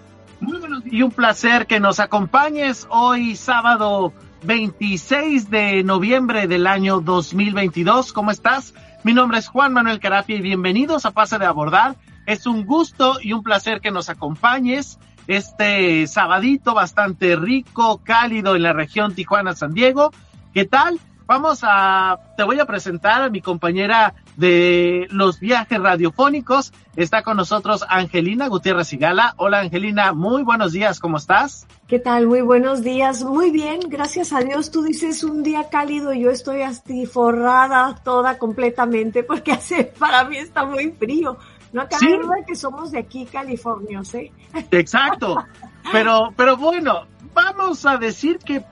y 0.86 1.02
un 1.02 1.12
placer 1.12 1.68
que 1.68 1.80
nos 1.80 2.00
acompañes 2.00 2.88
hoy 2.90 3.36
sábado 3.36 4.12
26 4.46 5.50
de 5.50 5.84
noviembre 5.84 6.48
del 6.48 6.68
año 6.68 7.02
2022. 7.02 8.14
¿Cómo 8.14 8.32
estás? 8.32 8.74
Mi 9.04 9.14
nombre 9.14 9.40
es 9.40 9.48
Juan 9.48 9.74
Manuel 9.74 10.00
Carapia 10.00 10.36
y 10.36 10.42
bienvenidos 10.42 11.06
a 11.06 11.12
Pase 11.12 11.40
de 11.40 11.46
Abordar. 11.46 11.96
Es 12.28 12.46
un 12.46 12.66
gusto 12.66 13.18
y 13.22 13.34
un 13.34 13.42
placer 13.42 13.82
que 13.82 13.92
nos 13.92 14.10
acompañes 14.10 15.00
este 15.28 16.06
sabadito 16.06 16.76
bastante 16.76 17.36
rico, 17.36 18.02
cálido 18.04 18.56
en 18.56 18.64
la 18.64 18.74
región 18.74 19.16
Tijuana-San 19.16 19.74
Diego. 19.74 20.12
¿Qué 20.54 20.66
tal? 20.66 21.00
Vamos 21.26 21.62
a, 21.64 22.20
te 22.38 22.44
voy 22.44 22.60
a 22.60 22.66
presentar 22.66 23.24
a 23.24 23.30
mi 23.30 23.42
compañera 23.42 24.14
de 24.38 25.08
los 25.10 25.40
viajes 25.40 25.80
radiofónicos. 25.80 26.74
Está 26.96 27.24
con 27.24 27.38
nosotros 27.38 27.86
Angelina 27.90 28.48
Gutiérrez 28.48 28.88
Sigala. 28.88 29.34
Hola 29.38 29.60
Angelina, 29.60 30.14
muy 30.14 30.44
buenos 30.44 30.72
días, 30.72 31.00
¿cómo 31.00 31.18
estás? 31.18 31.68
¿Qué 31.88 32.00
tal? 32.00 32.28
Muy 32.28 32.42
buenos 32.42 32.82
días. 32.84 33.24
Muy 33.24 33.52
bien, 33.52 33.80
gracias 33.88 34.34
a 34.34 34.40
Dios. 34.40 34.72
Tú 34.72 34.84
dices 34.84 35.24
un 35.24 35.44
día 35.44 35.70
cálido 35.70 36.14
y 36.14 36.22
yo 36.22 36.32
estoy 36.32 36.62
así 36.62 37.06
forrada 37.06 37.96
toda 38.04 38.38
completamente 38.38 39.24
porque 39.24 39.52
hace, 39.54 39.86
para 40.00 40.24
mí 40.26 40.38
está 40.38 40.66
muy 40.66 40.92
frío. 40.92 41.38
No 41.74 41.82
acaba 41.82 42.00
Sí. 42.00 42.08
de 42.08 42.46
que 42.48 42.56
somos 42.56 42.92
de 42.92 43.00
aquí, 43.00 43.26
California, 43.26 44.04
¿sí? 44.06 44.32
Exacto. 44.72 45.44
Pero, 45.92 46.34
pero 46.36 46.58
bueno, 46.58 47.06
vamos 47.34 47.86
a 47.86 47.98
decir 47.98 48.40
que 48.40 48.64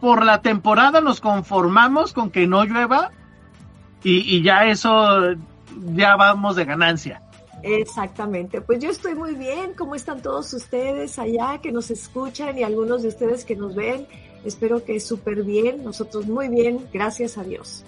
por 0.00 0.24
la 0.24 0.42
temporada 0.42 1.00
nos 1.00 1.20
conformamos 1.20 2.12
con 2.12 2.30
que 2.30 2.46
no 2.46 2.64
llueva 2.64 3.10
y, 4.02 4.36
y 4.36 4.42
ya 4.42 4.66
eso, 4.66 5.34
ya 5.94 6.16
vamos 6.16 6.56
de 6.56 6.64
ganancia. 6.64 7.22
Exactamente. 7.62 8.60
Pues 8.60 8.80
yo 8.80 8.90
estoy 8.90 9.14
muy 9.14 9.34
bien. 9.34 9.72
¿Cómo 9.76 9.94
están 9.94 10.20
todos 10.22 10.52
ustedes 10.52 11.18
allá 11.18 11.58
que 11.62 11.72
nos 11.72 11.90
escuchan 11.90 12.58
y 12.58 12.62
algunos 12.62 13.02
de 13.02 13.08
ustedes 13.08 13.44
que 13.44 13.56
nos 13.56 13.74
ven? 13.74 14.06
Espero 14.44 14.84
que 14.84 15.00
súper 15.00 15.42
bien. 15.42 15.82
Nosotros 15.84 16.26
muy 16.26 16.48
bien, 16.48 16.86
gracias 16.92 17.38
a 17.38 17.44
Dios. 17.44 17.84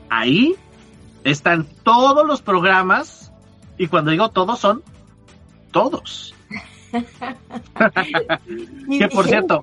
ahí. 0.09 0.55
Están 1.25 1.67
todos 1.85 2.27
los 2.27 2.43
programas. 2.43 3.33
Y 3.79 3.89
cuando 3.89 4.11
digo 4.11 4.31
todos 4.31 4.59
son 4.59 4.83
todos. 5.73 6.35
Que 8.99 9.07
por 9.07 9.29
cierto, 9.29 9.61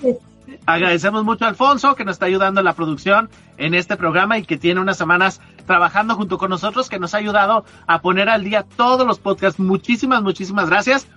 Agradecemos 0.66 1.24
mucho 1.24 1.46
a 1.46 1.50
Alfonso 1.50 1.96
que 1.96 2.04
nos 2.06 2.16
está 2.16 2.26
ayudando 2.26 2.62
en 2.62 2.66
la 2.66 2.74
producción 2.74 3.30
en 3.58 3.74
este 3.74 3.96
programa 3.98 4.38
y 4.38 4.44
que 4.44 4.58
tiene 4.58 4.82
unas 4.82 4.98
semanas 4.98 5.40
trabajando 5.66 6.16
junto 6.16 6.38
con 6.38 6.50
nosotros, 6.50 6.90
que 6.90 7.00
nos 7.00 7.14
ha 7.14 7.18
ayudado 7.18 7.64
a 7.86 8.02
poner 8.02 8.28
al 8.30 8.44
día 8.44 8.64
todos 8.64 9.06
los 9.08 9.20
podcasts. 9.20 9.60
Muchísimas, 9.60 10.22
muchísimas 10.24 10.70
gracias. 10.70 11.08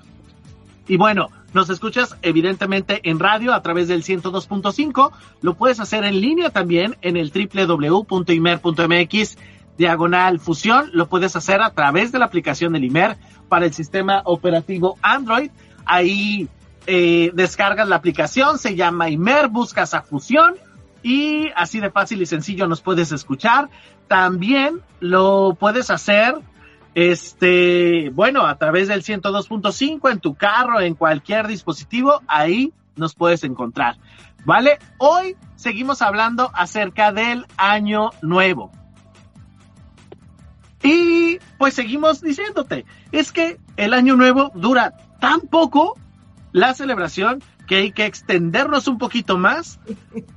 Y 0.89 0.97
bueno, 0.97 1.31
nos 1.53 1.71
escuchas 1.71 2.17
evidentemente 2.23 3.01
en 3.09 3.19
radio 3.19 3.53
a 3.53 3.63
través 3.63 3.89
del 3.89 4.03
102.5. 4.03 5.13
Lo 5.43 5.55
puedes 5.55 5.81
hacer 5.81 6.05
en 6.05 6.21
línea 6.21 6.51
también 6.51 6.97
en 7.03 7.17
el 7.17 7.31
www.imer.mx 7.33 8.29
diagonal 9.77 10.41
fusión. 10.41 10.91
Lo 10.93 11.09
puedes 11.09 11.37
hacer 11.37 11.63
a 11.63 11.71
través 11.71 12.13
de 12.13 12.19
la 12.19 12.27
aplicación 12.27 12.73
del 12.73 12.85
Imer 12.85 13.17
para 13.49 13.67
el 13.67 13.73
sistema 13.73 14.23
operativo 14.25 14.99
Android. 15.03 15.51
Ahí 15.85 16.49
eh, 16.87 17.31
descargas 17.35 17.89
la 17.89 17.97
aplicación, 17.97 18.59
se 18.59 18.75
llama 18.75 19.11
Imer, 19.11 19.49
buscas 19.49 19.95
a 19.95 20.03
Fusión 20.03 20.55
y 21.03 21.49
así 21.57 21.81
de 21.81 21.91
fácil 21.91 22.23
y 22.23 22.27
sencillo 22.27 22.67
nos 22.67 22.81
puedes 22.81 23.13
escuchar. 23.13 23.69
También 24.09 24.81
lo 24.99 25.57
puedes 25.59 25.91
hacer, 25.91 26.35
este, 26.95 28.11
bueno, 28.11 28.47
a 28.47 28.57
través 28.59 28.89
del 28.89 29.03
102.5 29.03 30.11
en 30.11 30.21
tu 30.21 30.35
carro, 30.35 30.81
en 30.81 30.95
cualquier 30.95 31.47
dispositivo, 31.47 32.23
ahí 32.27 32.73
nos 32.97 33.15
puedes 33.15 33.45
encontrar. 33.45 33.97
¿Vale? 34.45 34.79
Hoy 34.99 35.37
seguimos 35.57 36.03
hablando 36.03 36.51
acerca 36.55 37.13
del 37.13 37.47
año 37.57 38.11
nuevo. 38.23 38.73
Y 40.83 41.39
pues 41.59 41.75
seguimos 41.75 42.21
diciéndote, 42.23 42.87
es 43.13 43.33
que 43.33 43.59
el 43.77 43.93
año 43.93 44.17
nuevo 44.17 44.51
dura 44.55 44.95
tan 45.21 45.41
poco 45.41 45.99
la 46.53 46.75
celebración 46.75 47.43
que 47.67 47.77
hay 47.77 47.93
que 47.93 48.07
extendernos 48.07 48.89
un 48.89 48.99
poquito 48.99 49.39
más 49.39 49.79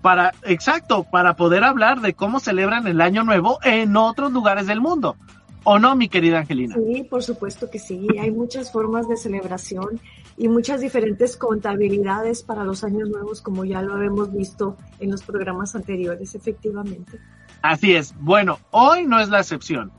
para, 0.01 0.33
exacto, 0.43 1.03
para 1.03 1.35
poder 1.35 1.63
hablar 1.63 2.01
de 2.01 2.13
cómo 2.13 2.39
celebran 2.39 2.85
el 2.87 3.01
año 3.01 3.23
nuevo 3.23 3.57
en 3.63 3.95
otros 3.97 4.31
lugares 4.31 4.67
del 4.67 4.81
mundo. 4.81 5.15
¿O 5.63 5.79
no, 5.79 5.95
mi 5.95 6.09
querida 6.09 6.39
Angelina? 6.39 6.75
Sí, 6.75 7.03
por 7.09 7.23
supuesto 7.23 7.69
que 7.71 7.79
sí. 7.79 8.05
Hay 8.19 8.31
muchas 8.31 8.71
formas 8.71 9.07
de 9.07 9.15
celebración 9.15 9.99
y 10.37 10.49
muchas 10.49 10.81
diferentes 10.81 11.37
contabilidades 11.37 12.43
para 12.43 12.65
los 12.65 12.83
años 12.83 13.09
nuevos, 13.09 13.41
como 13.41 13.63
ya 13.63 13.81
lo 13.81 14.01
hemos 14.01 14.31
visto 14.33 14.75
en 14.99 15.09
los 15.09 15.23
programas 15.23 15.73
anteriores, 15.73 16.35
efectivamente. 16.35 17.17
Así 17.61 17.95
es. 17.95 18.13
Bueno, 18.19 18.59
hoy 18.71 19.07
no 19.07 19.19
es 19.19 19.29
la 19.29 19.39
excepción. 19.39 19.91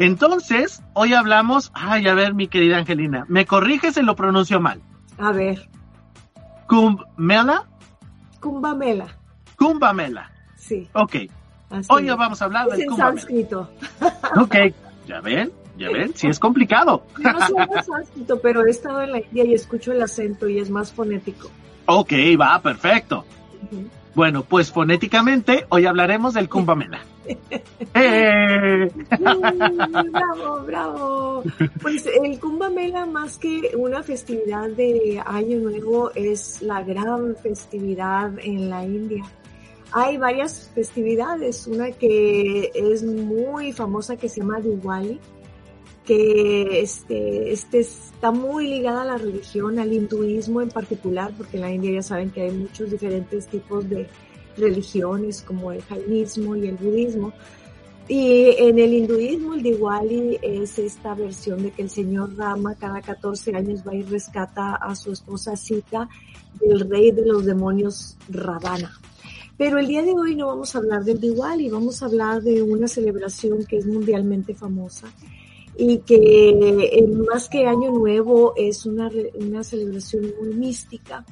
Entonces, 0.00 0.82
hoy 0.94 1.12
hablamos, 1.12 1.70
ay, 1.74 2.08
a 2.08 2.14
ver, 2.14 2.32
mi 2.32 2.48
querida 2.48 2.78
Angelina, 2.78 3.26
me 3.28 3.44
corriges 3.44 3.96
si 3.96 4.02
lo 4.02 4.16
pronuncio 4.16 4.58
mal. 4.58 4.80
A 5.18 5.30
ver, 5.30 5.68
Kumbmela, 6.66 7.68
Kumbamela. 8.40 9.08
Kumbamela. 9.58 10.30
Sí. 10.56 10.88
Ok. 10.94 11.16
así 11.68 11.86
Hoy 11.90 12.08
es. 12.08 12.16
vamos 12.16 12.40
a 12.40 12.46
hablar 12.46 12.68
Es 12.68 12.78
del 12.78 12.88
en 12.88 12.96
sánscrito. 12.96 13.70
Ok. 14.40 14.54
Ya 15.06 15.20
ven, 15.20 15.52
ya 15.76 15.90
ven, 15.90 16.12
sí 16.14 16.28
es 16.28 16.38
complicado. 16.38 17.04
Yo 17.22 17.32
no 17.32 17.46
sé 17.46 17.52
de 17.52 17.82
sánscrito, 17.82 18.40
pero 18.40 18.64
he 18.64 18.70
estado 18.70 19.02
en 19.02 19.12
la 19.12 19.18
India 19.18 19.44
y 19.44 19.52
escucho 19.52 19.92
el 19.92 20.00
acento 20.00 20.48
y 20.48 20.60
es 20.60 20.70
más 20.70 20.90
fonético. 20.92 21.50
Ok, 21.84 22.12
va, 22.40 22.58
perfecto. 22.62 23.26
Bueno, 24.14 24.44
pues 24.44 24.72
fonéticamente 24.72 25.66
hoy 25.68 25.84
hablaremos 25.84 26.32
del 26.32 26.48
Kumbamela. 26.48 27.00
Bravo, 30.12 30.62
bravo. 30.66 31.42
Pues 31.80 32.06
el 32.06 32.38
Kumbh 32.38 32.70
Mela, 32.72 33.06
más 33.06 33.38
que 33.38 33.72
una 33.76 34.02
festividad 34.02 34.68
de 34.70 35.22
Año 35.24 35.58
Nuevo, 35.58 36.10
es 36.14 36.62
la 36.62 36.82
gran 36.82 37.36
festividad 37.36 38.32
en 38.42 38.70
la 38.70 38.84
India. 38.84 39.24
hay 39.92 40.16
varias 40.18 40.70
festividades, 40.74 41.66
una 41.66 41.90
que 41.90 42.70
es 42.74 43.02
muy 43.02 43.72
famosa 43.72 44.16
que 44.16 44.28
se 44.28 44.40
llama 44.40 44.60
Diwali, 44.60 45.18
que 46.04 46.80
este, 46.80 47.52
este 47.52 47.80
está 47.80 48.30
muy 48.30 48.66
ligada 48.68 49.02
a 49.02 49.04
la 49.04 49.18
religión, 49.18 49.78
al 49.78 49.92
hinduismo 49.92 50.60
en 50.60 50.68
particular, 50.68 51.32
porque 51.36 51.56
en 51.56 51.62
la 51.62 51.72
India 51.72 51.92
ya 51.92 52.02
saben 52.02 52.30
que 52.30 52.42
hay 52.42 52.50
muchos 52.52 52.90
diferentes 52.90 53.46
tipos 53.46 53.88
de 53.88 54.06
religiones 54.60 55.42
como 55.42 55.72
el 55.72 55.82
jainismo 55.82 56.56
y 56.56 56.68
el 56.68 56.76
budismo. 56.76 57.32
Y 58.08 58.56
en 58.58 58.78
el 58.78 58.92
hinduismo 58.92 59.54
el 59.54 59.62
Diwali 59.62 60.38
es 60.42 60.78
esta 60.78 61.14
versión 61.14 61.62
de 61.62 61.70
que 61.70 61.82
el 61.82 61.90
señor 61.90 62.36
Rama 62.36 62.74
cada 62.74 63.00
14 63.00 63.54
años 63.54 63.82
va 63.86 63.94
y 63.94 64.02
rescata 64.02 64.74
a 64.74 64.94
su 64.96 65.12
esposa 65.12 65.56
Sita 65.56 66.08
del 66.60 66.88
rey 66.90 67.12
de 67.12 67.24
los 67.24 67.44
demonios 67.44 68.16
Ravana. 68.28 68.92
Pero 69.56 69.78
el 69.78 69.86
día 69.86 70.02
de 70.02 70.12
hoy 70.12 70.34
no 70.34 70.48
vamos 70.48 70.74
a 70.74 70.78
hablar 70.78 71.04
del 71.04 71.20
Diwali, 71.20 71.68
vamos 71.68 72.02
a 72.02 72.06
hablar 72.06 72.42
de 72.42 72.62
una 72.62 72.88
celebración 72.88 73.64
que 73.64 73.76
es 73.76 73.86
mundialmente 73.86 74.54
famosa 74.54 75.06
y 75.76 75.98
que 75.98 77.06
más 77.28 77.48
que 77.48 77.66
Año 77.66 77.90
Nuevo 77.90 78.54
es 78.56 78.86
una, 78.86 79.10
una 79.34 79.62
celebración 79.64 80.32
muy 80.40 80.54
mística. 80.54 81.24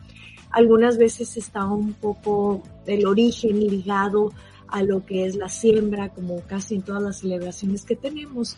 Algunas 0.50 0.96
veces 0.98 1.36
está 1.36 1.64
un 1.66 1.92
poco 1.92 2.62
el 2.86 3.06
origen 3.06 3.60
ligado 3.60 4.32
a 4.68 4.82
lo 4.82 5.04
que 5.04 5.24
es 5.24 5.36
la 5.36 5.48
siembra, 5.48 6.10
como 6.10 6.40
casi 6.42 6.76
en 6.76 6.82
todas 6.82 7.02
las 7.02 7.18
celebraciones 7.18 7.84
que 7.84 7.96
tenemos. 7.96 8.56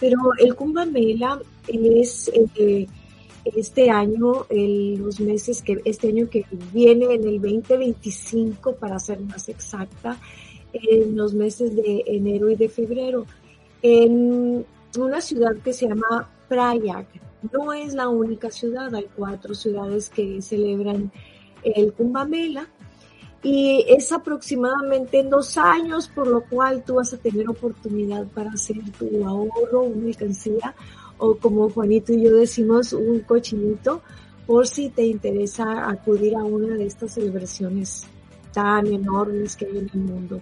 Pero 0.00 0.18
el 0.38 0.54
Kumbh 0.54 0.86
Mela 0.86 1.40
es 1.66 2.30
eh, 2.34 2.86
este 3.44 3.90
año, 3.90 4.46
los 4.50 5.20
meses 5.20 5.62
que, 5.62 5.80
este 5.84 6.08
año 6.08 6.28
que 6.30 6.44
viene, 6.72 7.14
en 7.14 7.26
el 7.26 7.40
2025, 7.40 8.76
para 8.76 8.98
ser 8.98 9.20
más 9.20 9.48
exacta, 9.48 10.18
en 10.72 11.16
los 11.16 11.34
meses 11.34 11.74
de 11.74 12.04
enero 12.06 12.50
y 12.50 12.56
de 12.56 12.68
febrero, 12.68 13.26
en 13.82 14.64
una 14.98 15.20
ciudad 15.20 15.56
que 15.64 15.72
se 15.72 15.88
llama 15.88 16.28
Prayag. 16.48 17.06
No 17.52 17.72
es 17.72 17.94
la 17.94 18.08
única 18.08 18.50
ciudad, 18.50 18.94
hay 18.94 19.06
cuatro 19.16 19.54
ciudades 19.54 20.10
que 20.10 20.42
celebran 20.42 21.12
el 21.62 21.92
Kumbh 21.92 22.28
Mela 22.28 22.68
y 23.42 23.84
es 23.88 24.10
aproximadamente 24.10 25.20
en 25.20 25.30
dos 25.30 25.56
años, 25.56 26.08
por 26.08 26.26
lo 26.26 26.44
cual 26.44 26.82
tú 26.84 26.94
vas 26.94 27.12
a 27.12 27.18
tener 27.18 27.48
oportunidad 27.48 28.26
para 28.26 28.50
hacer 28.50 28.78
tu 28.98 29.24
ahorro, 29.24 29.82
una 29.82 30.08
alcancía 30.08 30.74
o 31.18 31.36
como 31.36 31.70
Juanito 31.70 32.12
y 32.12 32.22
yo 32.22 32.34
decimos, 32.34 32.92
un 32.92 33.20
cochinito, 33.20 34.02
por 34.46 34.66
si 34.66 34.88
te 34.88 35.06
interesa 35.06 35.88
acudir 35.88 36.34
a 36.34 36.42
una 36.42 36.74
de 36.74 36.86
estas 36.86 37.12
celebraciones 37.12 38.06
tan 38.52 38.86
enormes 38.86 39.56
que 39.56 39.66
hay 39.66 39.78
en 39.78 39.90
el 39.92 40.00
mundo. 40.00 40.40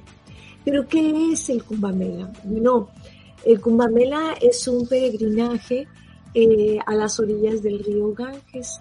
Pero 0.65 0.87
¿qué 0.87 1.33
es 1.33 1.51
el 1.51 1.65
Kumbamela? 1.65 2.31
Bueno, 2.45 2.89
el 3.45 3.61
Kumbamela 3.61 4.35
es 4.41 4.67
un 4.69 4.87
peregrinaje 4.87 5.89
eh, 6.39 6.79
a 6.85 6.95
las 6.95 7.19
orillas 7.19 7.63
del 7.63 7.83
río 7.83 8.13
Ganges 8.13 8.79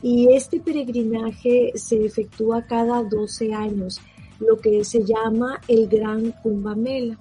y 0.00 0.32
este 0.32 0.58
peregrinaje 0.58 1.72
se 1.74 2.02
efectúa 2.02 2.66
cada 2.66 3.02
12 3.02 3.52
años, 3.52 4.00
lo 4.40 4.56
que 4.56 4.84
se 4.84 5.04
llama 5.04 5.60
el 5.68 5.86
Gran 5.86 6.32
Kumbamela 6.42 7.18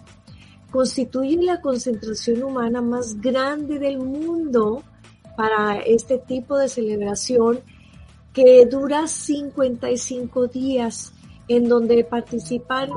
constituyen 0.72 1.46
la 1.46 1.60
concentración 1.60 2.44
humana 2.44 2.82
más 2.82 3.20
grande 3.20 3.78
del 3.78 4.00
mundo 4.00 4.84
para 5.36 5.80
este 5.80 6.18
tipo 6.18 6.58
de 6.58 6.70
celebración 6.70 7.60
que 8.32 8.66
dura 8.66 9.06
55 9.06 10.48
días 10.48 11.12
en 11.50 11.68
donde 11.68 12.06
participan 12.06 12.90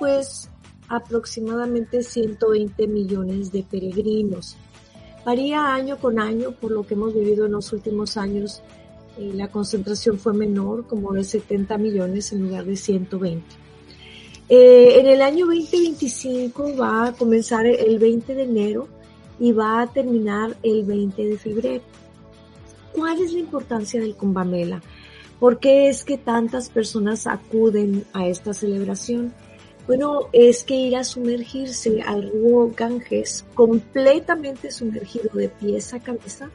pues 0.00 0.50
aproximadamente 0.88 2.02
120 2.02 2.88
millones 2.88 3.52
de 3.52 3.62
peregrinos. 3.62 4.56
Varía 5.24 5.74
año 5.74 5.98
con 5.98 6.18
año 6.18 6.52
por 6.52 6.70
lo 6.70 6.86
que 6.86 6.94
hemos 6.94 7.14
vivido 7.14 7.46
en 7.46 7.52
los 7.52 7.72
últimos 7.72 8.16
años. 8.16 8.62
Eh, 9.18 9.30
la 9.34 9.48
concentración 9.48 10.18
fue 10.18 10.34
menor, 10.34 10.86
como 10.86 11.12
de 11.12 11.24
70 11.24 11.78
millones 11.78 12.32
en 12.32 12.42
lugar 12.42 12.64
de 12.64 12.76
120. 12.76 13.44
Eh, 14.50 15.00
en 15.00 15.06
el 15.06 15.22
año 15.22 15.46
2025 15.46 16.76
va 16.76 17.06
a 17.06 17.12
comenzar 17.12 17.64
el 17.64 17.98
20 17.98 18.34
de 18.34 18.42
enero 18.42 18.88
y 19.40 19.52
va 19.52 19.80
a 19.80 19.86
terminar 19.86 20.56
el 20.62 20.84
20 20.84 21.24
de 21.24 21.38
febrero. 21.38 21.82
¿Cuál 22.92 23.22
es 23.22 23.32
la 23.32 23.40
importancia 23.40 24.00
del 24.00 24.14
Kumbamela? 24.14 24.82
¿Por 25.40 25.58
qué 25.58 25.88
es 25.88 26.04
que 26.04 26.18
tantas 26.18 26.68
personas 26.68 27.26
acuden 27.26 28.04
a 28.12 28.28
esta 28.28 28.52
celebración? 28.52 29.32
Bueno, 29.86 30.28
es 30.32 30.62
que 30.62 30.74
ir 30.74 30.96
a 30.96 31.04
sumergirse 31.04 32.00
al 32.00 32.30
río 32.30 32.72
Ganges 32.74 33.44
completamente 33.54 34.70
sumergido 34.70 35.30
de 35.34 35.50
pies 35.50 35.92
a 35.92 36.00
cabeza. 36.00 36.50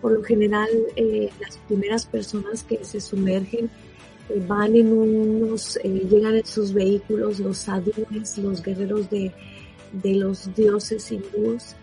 Por 0.00 0.12
lo 0.12 0.22
general, 0.22 0.68
eh, 0.96 1.30
las 1.40 1.58
primeras 1.58 2.06
personas 2.06 2.64
que 2.64 2.84
se 2.84 3.00
sumergen 3.00 3.70
eh, 4.28 4.42
van 4.46 4.74
en 4.74 4.92
unos, 4.92 5.78
eh, 5.82 5.88
llegan 6.10 6.36
en 6.36 6.46
sus 6.46 6.72
vehículos 6.72 7.38
los 7.38 7.58
sadhues, 7.58 8.38
los 8.38 8.62
guerreros 8.62 9.08
de, 9.10 9.32
de 9.92 10.14
los 10.14 10.54
dioses 10.54 11.10
hindúes, 11.12 11.76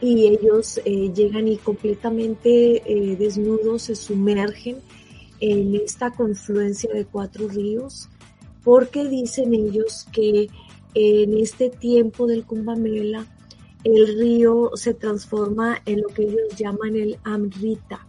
y 0.00 0.26
ellos 0.26 0.80
eh, 0.84 1.12
llegan 1.14 1.46
y 1.46 1.58
completamente 1.58 2.82
desnudos 3.18 3.82
se 3.82 3.94
sumergen 3.94 4.78
en 5.38 5.74
esta 5.76 6.10
confluencia 6.10 6.92
de 6.92 7.04
cuatro 7.04 7.48
ríos, 7.48 8.08
porque 8.64 9.06
dicen 9.08 9.54
ellos 9.54 10.06
que 10.12 10.48
en 10.94 11.38
este 11.38 11.70
tiempo 11.70 12.26
del 12.26 12.44
Kumbh 12.44 12.76
Mela 12.76 13.26
el 13.84 14.18
río 14.18 14.70
se 14.74 14.94
transforma 14.94 15.82
en 15.86 16.02
lo 16.02 16.08
que 16.08 16.22
ellos 16.22 16.56
llaman 16.56 16.96
el 16.96 17.18
Amrita, 17.24 18.06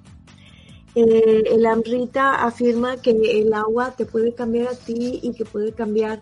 eh, 0.95 1.43
el 1.49 1.65
Amrita 1.65 2.45
afirma 2.45 2.97
que 2.97 3.11
el 3.11 3.53
agua 3.53 3.95
te 3.95 4.05
puede 4.05 4.33
cambiar 4.33 4.67
a 4.67 4.75
ti 4.75 5.19
y 5.23 5.33
que 5.33 5.43
puede 5.43 5.71
cambiar 5.71 6.21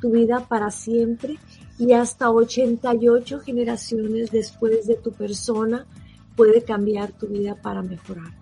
tu 0.00 0.10
vida 0.10 0.44
para 0.48 0.70
siempre 0.70 1.36
y 1.78 1.92
hasta 1.92 2.30
88 2.30 3.40
generaciones 3.40 4.32
después 4.32 4.86
de 4.86 4.96
tu 4.96 5.12
persona 5.12 5.86
puede 6.34 6.62
cambiar 6.62 7.12
tu 7.12 7.28
vida 7.28 7.54
para 7.54 7.82
mejorar. 7.82 8.32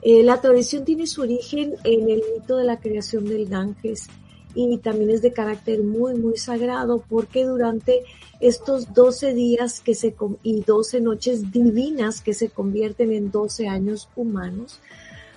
Eh, 0.00 0.22
la 0.22 0.40
tradición 0.40 0.84
tiene 0.84 1.06
su 1.06 1.22
origen 1.22 1.74
en 1.84 2.08
el 2.08 2.22
mito 2.34 2.56
de 2.56 2.64
la 2.64 2.80
creación 2.80 3.24
del 3.24 3.46
Ganges 3.46 4.08
y 4.54 4.78
también 4.78 5.10
es 5.10 5.22
de 5.22 5.32
carácter 5.32 5.82
muy, 5.82 6.14
muy 6.14 6.36
sagrado 6.36 7.02
porque 7.08 7.44
durante 7.44 8.04
estos 8.40 8.92
12 8.92 9.34
días 9.34 9.80
que 9.80 9.94
se, 9.94 10.14
y 10.42 10.60
12 10.60 11.00
noches 11.00 11.50
divinas 11.50 12.20
que 12.20 12.34
se 12.34 12.48
convierten 12.48 13.12
en 13.12 13.30
12 13.30 13.68
años 13.68 14.08
humanos, 14.16 14.80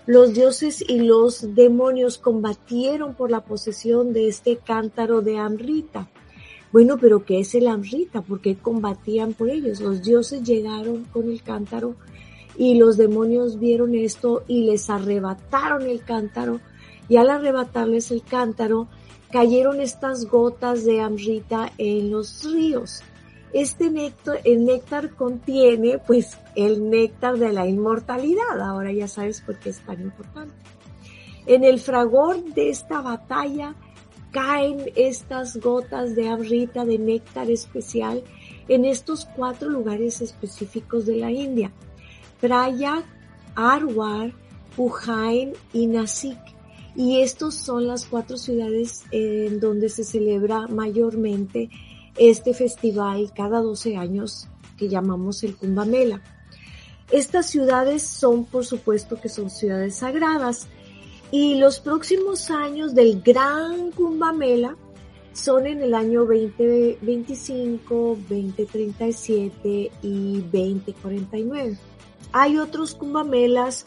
los 0.06 0.34
dioses 0.34 0.84
y 0.88 1.00
los 1.00 1.54
demonios 1.54 2.18
combatieron 2.18 3.14
por 3.16 3.30
la 3.30 3.42
posesión 3.42 4.14
de 4.14 4.30
este 4.30 4.58
cántaro 4.58 5.22
de 5.22 5.38
Amrita. 5.38 6.10
Bueno, 6.72 6.98
pero 6.98 7.26
¿qué 7.26 7.40
es 7.40 7.56
el 7.56 7.68
Amrita? 7.68 8.22
¿Por 8.22 8.40
qué 8.40 8.56
combatían 8.56 9.34
por 9.34 9.50
ellos? 9.50 9.82
Los 9.82 10.04
dioses 10.04 10.44
llegaron 10.44 11.06
con 11.06 11.30
el 11.30 11.42
cántaro 11.42 11.96
y 12.58 12.76
los 12.76 12.98
demonios 12.98 13.60
vieron 13.60 13.96
esto 13.96 14.44
y 14.48 14.64
les 14.64 14.90
arrebataron 14.90 15.84
el 15.84 16.02
cántaro 16.02 16.60
y 17.10 17.18
al 17.18 17.30
arrebatarles 17.30 18.12
el 18.12 18.24
cántaro 18.24 18.88
cayeron 19.32 19.82
estas 19.82 20.26
gotas 20.26 20.86
de 20.86 21.02
amrita 21.02 21.72
en 21.78 22.12
los 22.12 22.44
ríos. 22.44 23.02
Este 23.54 23.90
néctar, 23.90 24.42
el 24.44 24.66
néctar 24.66 25.12
contiene 25.12 26.00
pues 26.00 26.38
el 26.56 26.90
néctar 26.90 27.38
de 27.38 27.54
la 27.54 27.68
inmortalidad. 27.68 28.62
Ahora 28.62 28.92
ya 28.92 29.08
sabes 29.08 29.42
por 29.42 29.58
qué 29.60 29.70
es 29.70 29.80
tan 29.80 30.02
importante. 30.02 30.54
En 31.46 31.64
el 31.64 31.80
fragor 31.80 32.44
de 32.44 32.70
esta 32.70 33.02
batalla 33.02 33.76
caen 34.32 34.92
estas 34.96 35.58
gotas 35.58 36.16
de 36.16 36.28
amrita, 36.28 36.84
de 36.84 37.00
néctar 37.00 37.50
especial, 37.50 38.24
en 38.68 38.84
estos 38.84 39.26
cuatro 39.26 39.70
lugares 39.70 40.22
específicos 40.22 41.06
de 41.06 41.16
la 41.16 41.32
India. 41.32 41.72
Prayag, 42.42 43.06
Arwar, 43.56 44.34
Ujjain 44.76 45.54
y 45.74 45.88
Nasik 45.88 46.57
y 46.98 47.22
estos 47.22 47.54
son 47.54 47.88
las 47.88 48.06
cuatro 48.06 48.38
ciudades 48.38 49.04
en 49.12 49.60
donde 49.60 49.88
se 49.88 50.04
celebra 50.04 50.68
mayormente 50.68 51.70
este 52.18 52.56
festival 52.56 53.32
cada 53.36 53.62
12 53.62 53.96
años 53.98 54.48
que 54.78 54.90
llamamos 54.90 55.44
el 55.44 55.56
Kumbh 55.56 55.86
Mela. 55.86 56.24
Estas 57.12 57.52
ciudades 57.52 58.02
son, 58.02 58.46
por 58.46 58.66
supuesto, 58.66 59.22
que 59.22 59.30
son 59.30 59.52
ciudades 59.52 59.98
sagradas 59.98 60.68
y 61.30 61.60
los 61.60 61.80
próximos 61.80 62.50
años 62.50 62.96
del 62.96 63.22
gran 63.22 63.92
Kumbh 63.92 64.34
Mela 64.34 64.76
son 65.34 65.68
en 65.68 65.84
el 65.84 65.94
año 65.94 66.26
2025, 66.26 68.18
2037 68.28 69.92
y 70.02 70.42
2049. 70.52 71.78
Hay 72.32 72.58
otros 72.58 72.96
Kumbh 72.96 73.24
Melas 73.24 73.86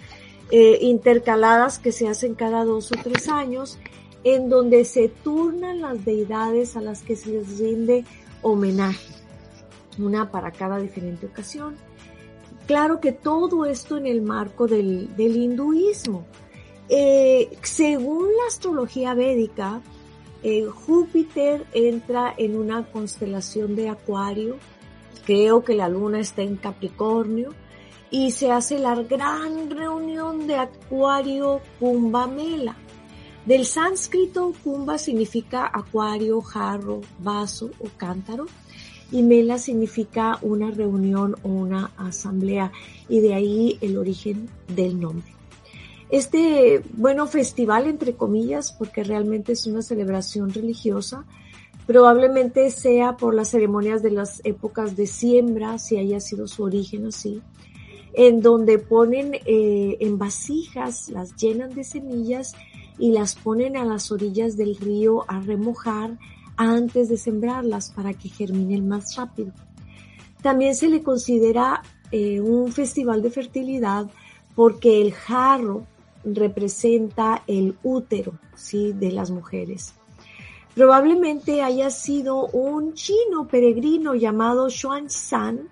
eh, 0.50 0.78
intercaladas 0.82 1.78
que 1.78 1.92
se 1.92 2.08
hacen 2.08 2.34
cada 2.34 2.64
dos 2.64 2.90
o 2.92 2.96
tres 3.02 3.28
años 3.28 3.78
en 4.24 4.48
donde 4.48 4.84
se 4.84 5.08
turnan 5.08 5.80
las 5.80 6.04
deidades 6.04 6.76
a 6.76 6.80
las 6.80 7.02
que 7.02 7.16
se 7.16 7.30
les 7.30 7.58
rinde 7.58 8.04
homenaje, 8.42 9.14
una 9.98 10.30
para 10.30 10.50
cada 10.50 10.78
diferente 10.78 11.26
ocasión. 11.26 11.76
Claro 12.66 13.00
que 13.00 13.12
todo 13.12 13.64
esto 13.64 13.96
en 13.96 14.06
el 14.06 14.22
marco 14.22 14.66
del, 14.66 15.16
del 15.16 15.36
hinduismo. 15.36 16.24
Eh, 16.88 17.56
según 17.62 18.24
la 18.24 18.48
astrología 18.48 19.14
védica, 19.14 19.80
eh, 20.42 20.66
Júpiter 20.66 21.66
entra 21.72 22.34
en 22.36 22.56
una 22.56 22.84
constelación 22.90 23.76
de 23.76 23.88
Acuario, 23.88 24.56
creo 25.24 25.62
que 25.64 25.74
la 25.74 25.88
luna 25.88 26.20
está 26.20 26.42
en 26.42 26.56
Capricornio, 26.56 27.54
y 28.10 28.30
se 28.32 28.50
hace 28.50 28.78
la 28.78 28.94
gran 28.96 29.70
reunión 29.70 30.46
de 30.46 30.56
Acuario 30.56 31.60
Kumbha 31.78 32.26
Mela. 32.26 32.76
Del 33.46 33.64
sánscrito, 33.64 34.52
Kumbha 34.62 34.98
significa 34.98 35.70
acuario, 35.72 36.40
jarro, 36.40 37.00
vaso 37.20 37.70
o 37.78 37.88
cántaro 37.96 38.46
y 39.12 39.22
Mela 39.22 39.58
significa 39.58 40.38
una 40.42 40.70
reunión 40.70 41.36
o 41.42 41.48
una 41.48 41.92
asamblea 41.96 42.70
y 43.08 43.20
de 43.20 43.34
ahí 43.34 43.78
el 43.80 43.96
origen 43.96 44.48
del 44.68 45.00
nombre. 45.00 45.32
Este, 46.10 46.82
bueno, 46.94 47.26
festival 47.28 47.86
entre 47.86 48.14
comillas, 48.14 48.72
porque 48.72 49.04
realmente 49.04 49.52
es 49.52 49.66
una 49.66 49.80
celebración 49.80 50.52
religiosa, 50.52 51.24
probablemente 51.86 52.70
sea 52.70 53.16
por 53.16 53.34
las 53.34 53.50
ceremonias 53.50 54.02
de 54.02 54.10
las 54.10 54.40
épocas 54.44 54.96
de 54.96 55.06
siembra, 55.06 55.78
si 55.78 55.96
haya 55.96 56.20
sido 56.20 56.48
su 56.48 56.64
origen 56.64 57.06
así, 57.06 57.40
en 58.12 58.40
donde 58.40 58.78
ponen 58.78 59.34
eh, 59.34 59.96
en 60.00 60.18
vasijas, 60.18 61.08
las 61.08 61.34
llenan 61.36 61.74
de 61.74 61.84
semillas 61.84 62.54
y 62.98 63.12
las 63.12 63.34
ponen 63.34 63.76
a 63.76 63.84
las 63.84 64.10
orillas 64.10 64.56
del 64.56 64.76
río 64.76 65.24
a 65.28 65.40
remojar 65.40 66.18
antes 66.56 67.08
de 67.08 67.16
sembrarlas 67.16 67.90
para 67.90 68.12
que 68.12 68.28
germinen 68.28 68.88
más 68.88 69.16
rápido. 69.16 69.52
También 70.42 70.74
se 70.74 70.88
le 70.88 71.02
considera 71.02 71.82
eh, 72.10 72.40
un 72.40 72.72
festival 72.72 73.22
de 73.22 73.30
fertilidad 73.30 74.10
porque 74.54 75.00
el 75.00 75.12
jarro 75.12 75.86
representa 76.24 77.42
el 77.46 77.76
útero 77.82 78.32
¿sí? 78.54 78.92
de 78.92 79.12
las 79.12 79.30
mujeres. 79.30 79.94
Probablemente 80.74 81.62
haya 81.62 81.90
sido 81.90 82.46
un 82.48 82.94
chino 82.94 83.48
peregrino 83.48 84.14
llamado 84.14 84.68
Xuan 84.68 85.10
San 85.10 85.68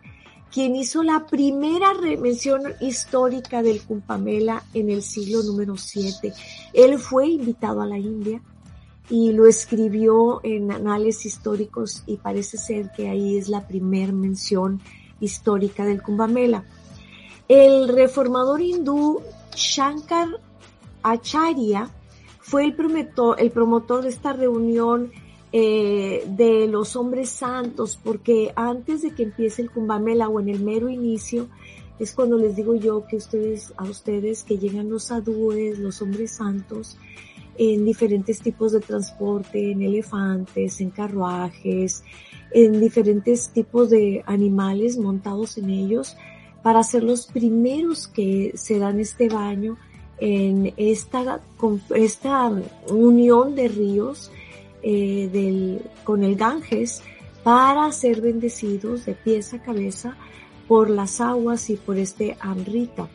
quien 0.53 0.77
hizo 0.77 1.03
la 1.03 1.27
primera 1.27 1.93
mención 2.19 2.63
histórica 2.81 3.63
del 3.63 3.83
Kumpamela 3.83 4.65
en 4.75 4.91
el 4.91 5.03
siglo 5.03 5.43
número 5.43 5.77
7. 5.77 6.33
Él 6.73 6.99
fue 6.99 7.29
invitado 7.29 7.83
a 7.83 7.87
la 7.87 7.99
India 7.99 8.41
y 9.11 9.33
lo 9.33 9.47
escribió 9.47 10.41
en 10.43 10.71
anales 10.71 11.25
históricos 11.27 12.03
y 12.07 12.17
parece 12.17 12.57
ser 12.57 12.91
que 12.93 13.09
ahí 13.09 13.37
es 13.37 13.49
la 13.49 13.67
primera 13.67 14.13
mención 14.13 14.81
histórica 15.21 15.85
del 15.85 16.03
Kumbamela. 16.03 16.65
El 17.49 17.89
reformador 17.89 18.61
hindú 18.61 19.21
Shankar 19.55 20.29
Acharya 21.03 21.89
fue 22.41 22.65
el 22.65 22.75
el 23.39 23.51
promotor 23.51 24.03
de 24.03 24.09
esta 24.09 24.33
reunión 24.33 25.11
eh, 25.53 26.25
de 26.29 26.67
los 26.67 26.95
hombres 26.97 27.31
santos, 27.31 27.99
porque 28.03 28.53
antes 28.55 29.03
de 29.03 29.13
que 29.13 29.23
empiece 29.23 29.63
el 29.63 29.71
Kumbamela 29.71 30.29
o 30.29 30.41
en 30.41 30.49
el 30.49 30.61
mero 30.61 30.89
inicio, 30.89 31.49
es 31.99 32.13
cuando 32.13 32.37
les 32.37 32.55
digo 32.55 32.75
yo 32.75 33.07
que 33.07 33.17
ustedes, 33.17 33.73
a 33.77 33.85
ustedes 33.85 34.45
que 34.45 34.59
llegan 34.59 34.91
los 34.91 35.11
adúes, 35.11 35.79
los 35.79 36.01
hombres 36.03 36.33
santos, 36.33 36.97
en 37.57 37.85
diferentes 37.85 38.41
tipos 38.41 38.73
de 38.73 38.81
transporte, 38.81 39.73
en 39.73 39.83
elefantes, 39.83 40.81
en 40.81 40.91
carruajes, 40.91 42.05
en 42.53 42.81
diferentes 42.81 43.49
tipos 43.49 43.91
de 43.91 44.23
animales 44.27 44.97
montados 44.97 45.59
en 45.59 45.71
ellos, 45.71 46.17
para 46.63 46.83
ser 46.83 47.03
los 47.03 47.27
primeros 47.27 48.07
que 48.07 48.53
se 48.55 48.79
dan 48.79 49.01
este 49.01 49.29
baño 49.29 49.77
en 50.21 50.73
esta, 50.77 51.41
esta 51.95 52.53
unión 52.91 53.55
de 53.55 53.69
ríos 53.69 54.31
eh, 54.83 55.29
del, 55.33 55.83
con 56.05 56.23
el 56.23 56.37
Ganges 56.37 57.03
para 57.43 57.91
ser 57.93 58.21
bendecidos 58.21 59.07
de 59.07 59.15
pies 59.15 59.55
a 59.55 59.63
cabeza 59.63 60.17
por 60.67 60.91
las 60.91 61.21
aguas 61.21 61.71
y 61.71 61.77
por 61.77 61.97
este 61.97 62.37
Amrita. 62.41 63.09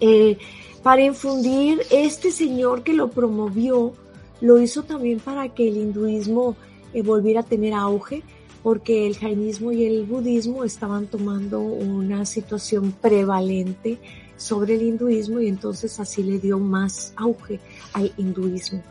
Eh, 0.00 0.36
para 0.82 1.02
infundir 1.02 1.80
este 1.90 2.30
señor 2.30 2.82
que 2.82 2.92
lo 2.92 3.10
promovió, 3.10 3.92
lo 4.40 4.60
hizo 4.60 4.82
también 4.82 5.20
para 5.20 5.48
que 5.48 5.68
el 5.68 5.76
hinduismo 5.76 6.56
eh, 6.92 7.02
volviera 7.02 7.40
a 7.40 7.44
tener 7.44 7.74
auge, 7.74 8.22
porque 8.62 9.06
el 9.06 9.16
jainismo 9.16 9.72
y 9.72 9.84
el 9.84 10.04
budismo 10.04 10.64
estaban 10.64 11.06
tomando 11.06 11.60
una 11.60 12.26
situación 12.26 12.92
prevalente 12.92 13.98
sobre 14.36 14.74
el 14.74 14.82
hinduismo 14.82 15.40
y 15.40 15.48
entonces 15.48 15.98
así 16.00 16.22
le 16.22 16.38
dio 16.38 16.58
más 16.58 17.12
auge 17.16 17.60
al 17.92 18.12
hinduismo. 18.16 18.82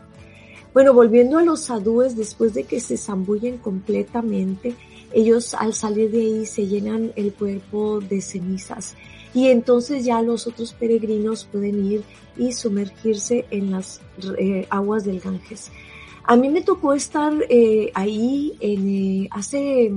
Bueno, 0.76 0.92
volviendo 0.92 1.38
a 1.38 1.42
los 1.42 1.62
sadúes, 1.62 2.16
después 2.16 2.52
de 2.52 2.64
que 2.64 2.80
se 2.80 2.98
zambullen 2.98 3.56
completamente, 3.56 4.74
ellos 5.10 5.54
al 5.54 5.72
salir 5.72 6.10
de 6.10 6.20
ahí 6.20 6.44
se 6.44 6.66
llenan 6.66 7.12
el 7.16 7.32
cuerpo 7.32 8.00
de 8.00 8.20
cenizas 8.20 8.94
y 9.32 9.46
entonces 9.46 10.04
ya 10.04 10.20
los 10.20 10.46
otros 10.46 10.74
peregrinos 10.74 11.44
pueden 11.44 11.82
ir 11.82 12.02
y 12.36 12.52
sumergirse 12.52 13.46
en 13.50 13.70
las 13.70 14.02
eh, 14.36 14.66
aguas 14.68 15.06
del 15.06 15.18
Ganges. 15.18 15.72
A 16.24 16.36
mí 16.36 16.50
me 16.50 16.60
tocó 16.60 16.92
estar 16.92 17.32
eh, 17.48 17.90
ahí 17.94 18.52
en, 18.60 18.88
eh, 19.24 19.28
hace, 19.30 19.94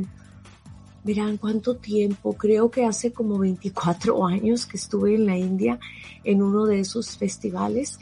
verán 1.04 1.36
cuánto 1.36 1.76
tiempo, 1.76 2.32
creo 2.38 2.72
que 2.72 2.86
hace 2.86 3.12
como 3.12 3.38
24 3.38 4.26
años 4.26 4.66
que 4.66 4.78
estuve 4.78 5.16
en 5.16 5.26
la 5.26 5.38
India 5.38 5.78
en 6.24 6.42
uno 6.42 6.66
de 6.66 6.80
esos 6.80 7.18
festivales 7.18 8.00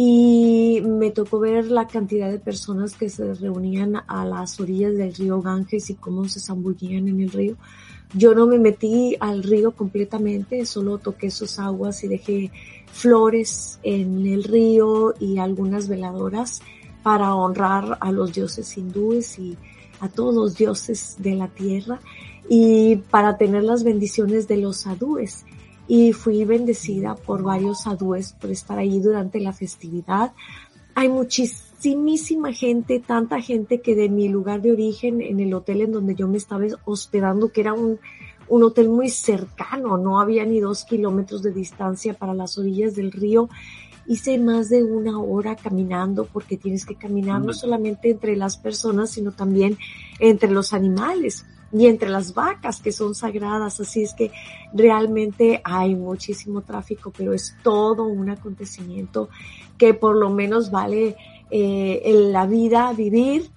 y 0.00 0.80
me 0.80 1.10
tocó 1.10 1.40
ver 1.40 1.72
la 1.72 1.88
cantidad 1.88 2.30
de 2.30 2.38
personas 2.38 2.94
que 2.94 3.10
se 3.10 3.34
reunían 3.34 3.96
a 4.06 4.24
las 4.24 4.60
orillas 4.60 4.96
del 4.96 5.12
río 5.12 5.42
Ganges 5.42 5.90
y 5.90 5.96
cómo 5.96 6.28
se 6.28 6.38
zambullían 6.38 7.08
en 7.08 7.20
el 7.20 7.32
río. 7.32 7.56
Yo 8.14 8.32
no 8.32 8.46
me 8.46 8.60
metí 8.60 9.16
al 9.18 9.42
río 9.42 9.72
completamente, 9.72 10.64
solo 10.66 10.98
toqué 10.98 11.32
sus 11.32 11.58
aguas 11.58 12.04
y 12.04 12.06
dejé 12.06 12.52
flores 12.92 13.80
en 13.82 14.24
el 14.24 14.44
río 14.44 15.14
y 15.18 15.38
algunas 15.38 15.88
veladoras 15.88 16.62
para 17.02 17.34
honrar 17.34 17.98
a 18.00 18.12
los 18.12 18.32
dioses 18.32 18.78
hindúes 18.78 19.36
y 19.40 19.56
a 19.98 20.08
todos 20.08 20.32
los 20.32 20.56
dioses 20.56 21.16
de 21.18 21.34
la 21.34 21.48
tierra 21.48 21.98
y 22.48 22.98
para 23.10 23.36
tener 23.36 23.64
las 23.64 23.82
bendiciones 23.82 24.46
de 24.46 24.58
los 24.58 24.76
sadúes 24.76 25.44
y 25.88 26.12
fui 26.12 26.44
bendecida 26.44 27.14
por 27.14 27.42
varios 27.42 27.82
sadúes 27.82 28.34
por 28.34 28.50
estar 28.50 28.78
ahí 28.78 29.00
durante 29.00 29.40
la 29.40 29.54
festividad. 29.54 30.32
Hay 30.94 31.08
muchísima 31.08 32.52
gente, 32.52 33.00
tanta 33.00 33.40
gente 33.40 33.80
que 33.80 33.94
de 33.94 34.10
mi 34.10 34.28
lugar 34.28 34.60
de 34.60 34.72
origen, 34.72 35.22
en 35.22 35.40
el 35.40 35.54
hotel 35.54 35.80
en 35.80 35.92
donde 35.92 36.14
yo 36.14 36.28
me 36.28 36.36
estaba 36.36 36.66
hospedando, 36.84 37.50
que 37.50 37.62
era 37.62 37.72
un, 37.72 37.98
un 38.48 38.62
hotel 38.62 38.90
muy 38.90 39.08
cercano, 39.08 39.96
no 39.96 40.20
había 40.20 40.44
ni 40.44 40.60
dos 40.60 40.84
kilómetros 40.84 41.42
de 41.42 41.52
distancia 41.52 42.12
para 42.12 42.34
las 42.34 42.58
orillas 42.58 42.94
del 42.94 43.10
río. 43.10 43.48
Hice 44.06 44.38
más 44.38 44.68
de 44.68 44.84
una 44.84 45.18
hora 45.18 45.56
caminando 45.56 46.26
porque 46.26 46.56
tienes 46.58 46.84
que 46.84 46.96
caminar 46.96 47.42
no 47.42 47.52
solamente 47.52 48.10
entre 48.10 48.36
las 48.36 48.56
personas, 48.58 49.10
sino 49.10 49.32
también 49.32 49.78
entre 50.18 50.50
los 50.50 50.72
animales 50.72 51.44
y 51.72 51.86
entre 51.86 52.08
las 52.08 52.34
vacas 52.34 52.80
que 52.80 52.92
son 52.92 53.14
sagradas. 53.14 53.80
Así 53.80 54.02
es 54.02 54.14
que 54.14 54.30
realmente 54.72 55.60
hay 55.64 55.94
muchísimo 55.94 56.62
tráfico, 56.62 57.12
pero 57.16 57.32
es 57.32 57.56
todo 57.62 58.04
un 58.04 58.30
acontecimiento 58.30 59.28
que 59.76 59.94
por 59.94 60.16
lo 60.16 60.30
menos 60.30 60.70
vale 60.70 61.16
eh, 61.50 62.02
en 62.04 62.32
la 62.32 62.46
vida 62.46 62.92
vivir 62.92 63.50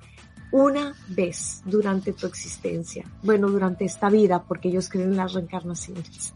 una 0.51 0.94
vez 1.08 1.62
durante 1.65 2.12
tu 2.12 2.27
existencia. 2.27 3.06
Bueno, 3.24 3.50
durante 3.50 3.86
esta 3.86 4.10
vida, 4.10 4.44
porque 4.44 4.68
ellos 4.68 4.89
creen 4.89 5.12
en 5.12 5.18
las 5.18 5.34
reencarnaciones. 5.34 6.34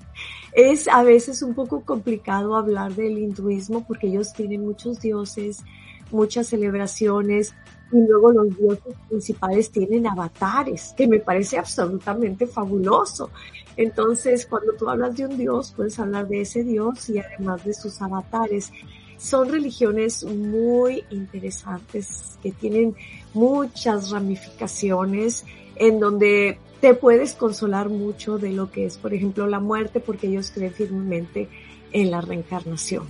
Es 0.53 0.87
a 0.87 1.03
veces 1.03 1.41
un 1.41 1.53
poco 1.53 1.81
complicado 1.81 2.55
hablar 2.55 2.95
del 2.95 3.17
hinduismo 3.17 3.85
porque 3.85 4.07
ellos 4.07 4.33
tienen 4.33 4.65
muchos 4.65 5.01
dioses, 5.01 5.63
muchas 6.11 6.47
celebraciones, 6.47 7.53
y 7.91 7.97
luego 8.07 8.31
los 8.31 8.57
dioses 8.57 8.95
principales 9.07 9.69
tienen 9.71 10.07
avatares, 10.07 10.93
que 10.97 11.07
me 11.07 11.19
parece 11.19 11.57
absolutamente 11.57 12.47
fabuloso. 12.47 13.29
Entonces, 13.77 14.45
cuando 14.45 14.73
tú 14.73 14.89
hablas 14.89 15.15
de 15.15 15.25
un 15.25 15.37
dios, 15.37 15.73
puedes 15.75 15.99
hablar 15.99 16.27
de 16.27 16.41
ese 16.41 16.63
dios 16.63 17.09
y 17.09 17.19
además 17.19 17.63
de 17.63 17.73
sus 17.73 18.01
avatares. 18.01 18.71
Son 19.17 19.49
religiones 19.49 20.23
muy 20.23 21.03
interesantes 21.09 22.37
que 22.41 22.51
tienen 22.51 22.95
muchas 23.33 24.11
ramificaciones 24.11 25.45
en 25.75 25.99
donde 25.99 26.57
te 26.81 26.93
puedes 26.93 27.33
consolar 27.33 27.89
mucho 27.89 28.37
de 28.37 28.51
lo 28.51 28.71
que 28.71 28.85
es, 28.85 28.97
por 28.97 29.13
ejemplo, 29.13 29.47
la 29.47 29.59
muerte, 29.59 29.99
porque 29.99 30.27
ellos 30.27 30.51
creen 30.53 30.73
firmemente 30.73 31.49
en 31.91 32.11
la 32.11 32.21
reencarnación. 32.21 33.07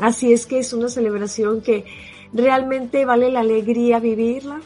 Así 0.00 0.32
es 0.32 0.46
que 0.46 0.58
es 0.58 0.72
una 0.72 0.88
celebración 0.88 1.60
que 1.60 1.84
realmente 2.32 3.04
vale 3.04 3.30
la 3.30 3.40
alegría 3.40 3.98
vivirla. 3.98 4.60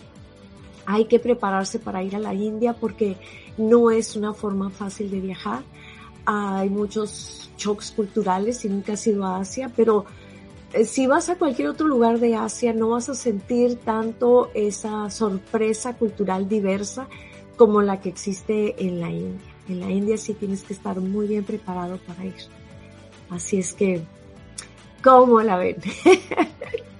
Hay 0.87 1.07
que 1.07 1.19
prepararse 1.19 1.79
para 1.79 2.03
ir 2.03 2.15
a 2.15 2.19
la 2.19 2.35
India 2.35 2.75
porque 2.75 3.17
no 3.57 3.91
es 3.91 4.17
una 4.17 4.35
forma 4.35 4.71
fácil 4.71 5.11
de 5.11 5.21
viajar. 5.21 5.63
Hay 6.27 6.71
muchos 6.71 7.51
shocks 7.57 7.93
culturales 7.93 8.59
si 8.59 8.69
nunca 8.69 8.95
has 8.95 9.07
ido 9.07 9.25
a 9.25 9.39
Asia, 9.39 9.71
pero 9.75 10.05
eh, 10.73 10.85
si 10.85 11.07
vas 11.07 11.29
a 11.29 11.37
cualquier 11.37 11.69
otro 11.69 11.87
lugar 11.87 12.19
de 12.19 12.35
Asia 12.35 12.73
no 12.73 12.91
vas 12.91 13.09
a 13.09 13.15
sentir 13.15 13.77
tanto 13.77 14.51
esa 14.55 15.09
sorpresa 15.11 15.95
cultural 15.95 16.49
diversa 16.49 17.09
como 17.57 17.83
la 17.83 18.01
que 18.01 18.09
existe 18.09 18.75
en 18.85 19.01
la 19.01 19.11
India. 19.11 19.55
En 19.69 19.81
la 19.81 19.91
India 19.91 20.17
sí 20.19 20.35
tienes 20.35 20.63
que 20.63 20.73
estar 20.75 21.01
muy 21.01 21.27
bien 21.27 21.45
preparado 21.45 21.99
para 21.99 22.25
ir. 22.27 22.35
Así 23.31 23.59
es 23.59 23.73
que, 23.73 24.03
¿cómo 25.03 25.41
la 25.41 25.57
ven? 25.57 25.77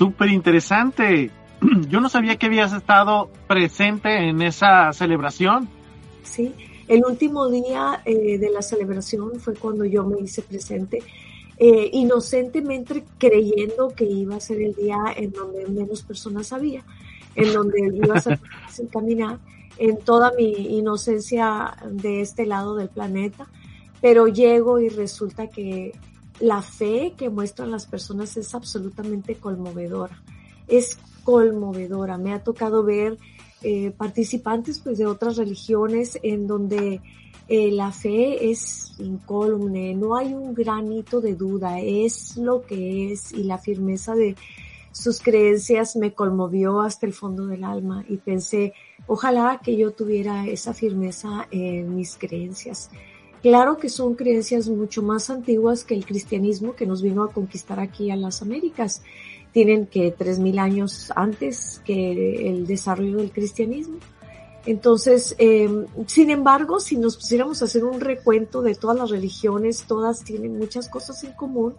Súper 0.00 0.30
interesante. 0.30 1.30
Yo 1.90 2.00
no 2.00 2.08
sabía 2.08 2.36
que 2.36 2.46
habías 2.46 2.72
estado 2.72 3.28
presente 3.46 4.30
en 4.30 4.40
esa 4.40 4.90
celebración. 4.94 5.68
Sí, 6.22 6.54
el 6.88 7.04
último 7.04 7.50
día 7.50 8.00
eh, 8.06 8.38
de 8.38 8.48
la 8.48 8.62
celebración 8.62 9.38
fue 9.38 9.52
cuando 9.52 9.84
yo 9.84 10.02
me 10.04 10.18
hice 10.18 10.40
presente, 10.40 11.02
eh, 11.58 11.90
inocentemente 11.92 13.04
creyendo 13.18 13.90
que 13.90 14.06
iba 14.06 14.36
a 14.36 14.40
ser 14.40 14.62
el 14.62 14.74
día 14.74 14.96
en 15.14 15.32
donde 15.32 15.66
menos 15.66 16.00
personas 16.00 16.50
había, 16.54 16.82
en 17.34 17.52
donde 17.52 17.94
iba 17.94 18.14
a 18.14 18.20
ser 18.22 18.40
caminar 18.90 19.38
en 19.76 19.98
toda 19.98 20.32
mi 20.32 20.78
inocencia 20.78 21.76
de 21.90 22.22
este 22.22 22.46
lado 22.46 22.74
del 22.74 22.88
planeta, 22.88 23.48
pero 24.00 24.28
llego 24.28 24.80
y 24.80 24.88
resulta 24.88 25.48
que 25.48 25.92
la 26.40 26.62
fe 26.62 27.14
que 27.16 27.28
muestran 27.28 27.70
las 27.70 27.86
personas 27.86 28.36
es 28.36 28.54
absolutamente 28.54 29.36
conmovedora, 29.36 30.22
es 30.66 30.98
conmovedora. 31.22 32.18
Me 32.18 32.32
ha 32.32 32.42
tocado 32.42 32.82
ver 32.82 33.18
eh, 33.62 33.90
participantes 33.90 34.80
pues 34.80 34.98
de 34.98 35.06
otras 35.06 35.36
religiones 35.36 36.18
en 36.22 36.46
donde 36.46 37.00
eh, 37.48 37.70
la 37.70 37.92
fe 37.92 38.50
es 38.50 38.92
incólume, 38.98 39.94
no 39.94 40.16
hay 40.16 40.32
un 40.32 40.54
granito 40.54 41.20
de 41.20 41.34
duda, 41.34 41.80
es 41.80 42.36
lo 42.36 42.62
que 42.62 43.12
es 43.12 43.32
y 43.32 43.44
la 43.44 43.58
firmeza 43.58 44.14
de 44.14 44.34
sus 44.92 45.20
creencias 45.20 45.96
me 45.96 46.14
conmovió 46.14 46.80
hasta 46.80 47.06
el 47.06 47.12
fondo 47.12 47.46
del 47.46 47.64
alma 47.64 48.04
y 48.08 48.16
pensé, 48.16 48.72
ojalá 49.06 49.60
que 49.62 49.76
yo 49.76 49.92
tuviera 49.92 50.46
esa 50.46 50.74
firmeza 50.74 51.46
en 51.50 51.94
mis 51.94 52.16
creencias. 52.16 52.90
Claro 53.42 53.78
que 53.78 53.88
son 53.88 54.14
creencias 54.14 54.68
mucho 54.68 55.02
más 55.02 55.30
antiguas 55.30 55.84
que 55.84 55.94
el 55.94 56.04
cristianismo 56.04 56.74
que 56.74 56.86
nos 56.86 57.00
vino 57.00 57.22
a 57.22 57.32
conquistar 57.32 57.80
aquí 57.80 58.10
a 58.10 58.16
las 58.16 58.42
Américas. 58.42 59.02
Tienen 59.52 59.86
que 59.86 60.10
tres 60.10 60.38
mil 60.38 60.58
años 60.58 61.10
antes 61.16 61.80
que 61.84 62.50
el 62.50 62.66
desarrollo 62.66 63.16
del 63.16 63.32
cristianismo. 63.32 63.96
Entonces, 64.66 65.34
em, 65.38 65.86
sin 66.06 66.30
embargo, 66.30 66.80
si 66.80 66.96
nos 66.98 67.16
pusiéramos 67.16 67.62
a 67.62 67.64
hacer 67.64 67.82
un 67.82 68.00
recuento 68.00 68.60
de 68.60 68.74
todas 68.74 68.96
las 68.96 69.08
religiones, 69.08 69.84
todas 69.88 70.22
tienen 70.22 70.58
muchas 70.58 70.90
cosas 70.90 71.24
en 71.24 71.32
común 71.32 71.74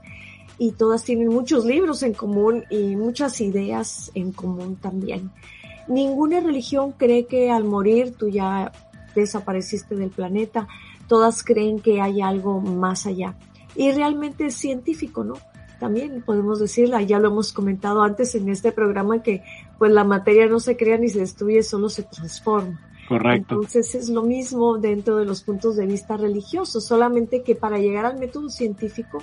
y 0.58 0.72
todas 0.72 1.04
tienen 1.04 1.28
muchos 1.28 1.64
libros 1.64 2.02
en 2.02 2.14
común 2.14 2.64
y 2.72 2.96
muchas 2.96 3.40
ideas 3.40 4.12
en 4.16 4.32
común 4.32 4.78
también. 4.78 5.32
Ninguna 5.88 6.40
religión 6.40 6.94
cree 6.94 7.26
que 7.26 7.52
al 7.52 7.66
morir 7.66 8.16
tú 8.18 8.30
ya 8.30 8.72
desapareciste 9.16 9.96
del 9.96 10.10
planeta, 10.10 10.68
todas 11.12 11.44
creen 11.44 11.82
que 11.82 12.00
hay 12.00 12.22
algo 12.22 12.62
más 12.62 13.06
allá. 13.06 13.36
Y 13.76 13.92
realmente 13.92 14.46
es 14.46 14.56
científico, 14.56 15.26
¿no? 15.26 15.34
También 15.78 16.22
podemos 16.22 16.62
decirla, 16.62 17.02
ya 17.02 17.20
lo 17.20 17.28
hemos 17.28 17.52
comentado 17.52 18.02
antes 18.02 18.34
en 18.34 18.48
este 18.48 18.72
programa 18.72 19.22
que 19.22 19.44
pues 19.78 19.92
la 19.92 20.06
materia 20.06 20.48
no 20.48 20.62
se 20.62 20.78
crea 20.78 20.98
ni 20.98 21.10
se 21.10 21.20
destruye, 21.20 21.64
solo 21.64 21.90
se 21.90 22.04
transforma. 22.04 22.80
Correcto. 23.10 23.56
Entonces 23.56 23.94
es 23.94 24.08
lo 24.08 24.22
mismo 24.22 24.78
dentro 24.78 25.18
de 25.18 25.26
los 25.26 25.44
puntos 25.44 25.76
de 25.76 25.86
vista 25.86 26.16
religiosos, 26.16 26.86
solamente 26.86 27.44
que 27.44 27.56
para 27.56 27.78
llegar 27.78 28.06
al 28.06 28.18
método 28.18 28.50
científico 28.50 29.22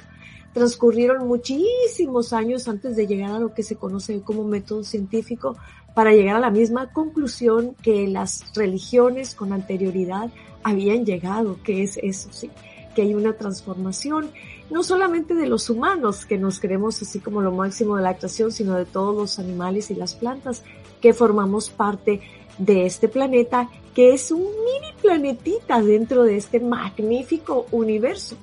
transcurrieron 0.53 1.27
muchísimos 1.27 2.33
años 2.33 2.69
antes 2.69 2.97
de 2.97 3.07
llegar 3.07 3.33
a 3.33 3.39
lo 3.39 3.55
que 3.55 3.63
se 3.63 3.77
conoce 3.77 4.21
como 4.23 4.45
método 4.45 4.85
científico 4.85 5.57
para 5.95 6.13
llegar 6.13 6.37
a 6.37 6.41
la 6.41 6.51
misma 6.51 6.93
conclusión 6.93 7.75
que 7.83 8.07
las 8.07 8.45
religiones 8.55 9.35
con 9.35 9.53
anterioridad 9.53 10.31
habían 10.63 11.05
llegado, 11.05 11.59
que 11.63 11.83
es 11.83 11.99
eso, 12.03 12.29
sí, 12.33 12.51
que 12.95 13.03
hay 13.03 13.15
una 13.15 13.35
transformación, 13.35 14.31
no 14.71 14.83
solamente 14.83 15.35
de 15.35 15.47
los 15.47 15.71
humanos, 15.71 16.27
que 16.27 16.39
nos 16.39 16.61
creemos 16.61 17.01
así 17.03 17.21
como 17.21 17.41
lo 17.41 17.53
máximo 17.53 17.97
de 17.97 18.03
la 18.03 18.11
actuación, 18.11 18.53
sino 18.53 18.75
de 18.75 18.85
todos 18.85 19.15
los 19.15 19.39
animales 19.39 19.91
y 19.91 19.95
las 19.95 20.15
plantas 20.15 20.63
que 21.01 21.15
formamos 21.15 21.71
parte 21.71 22.21
de 22.59 22.87
este 22.87 23.09
planeta, 23.09 23.71
que 23.95 24.13
es 24.15 24.31
un 24.31 24.41
mini 24.41 24.93
planetita 25.01 25.81
dentro 25.81 26.25
de 26.25 26.37
este 26.37 26.61
magnífico 26.61 27.67
universo. 27.71 28.37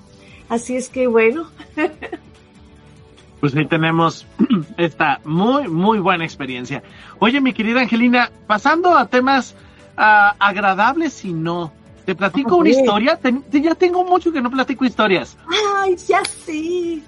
Así 0.49 0.75
es 0.75 0.89
que 0.89 1.08
bueno. 1.08 1.47
pues 3.39 3.55
ahí 3.55 3.65
tenemos 3.65 4.25
esta 4.77 5.21
muy, 5.23 5.67
muy 5.67 5.99
buena 5.99 6.23
experiencia. 6.23 6.84
Oye, 7.19 7.41
mi 7.41 7.53
querida 7.53 7.81
Angelina, 7.81 8.31
pasando 8.47 8.97
a 8.97 9.08
temas 9.08 9.55
uh, 9.97 10.36
agradables 10.39 11.25
y 11.25 11.34
no, 11.34 11.71
te 12.05 12.15
platico 12.15 12.58
una 12.58 12.69
historia. 12.69 13.19
ya 13.51 13.75
tengo 13.75 14.03
mucho 14.03 14.31
que 14.31 14.41
no 14.41 14.51
platico 14.51 14.86
historias. 14.86 15.38
Ay, 15.77 15.95
ya 16.08 16.23
sí. 16.23 17.03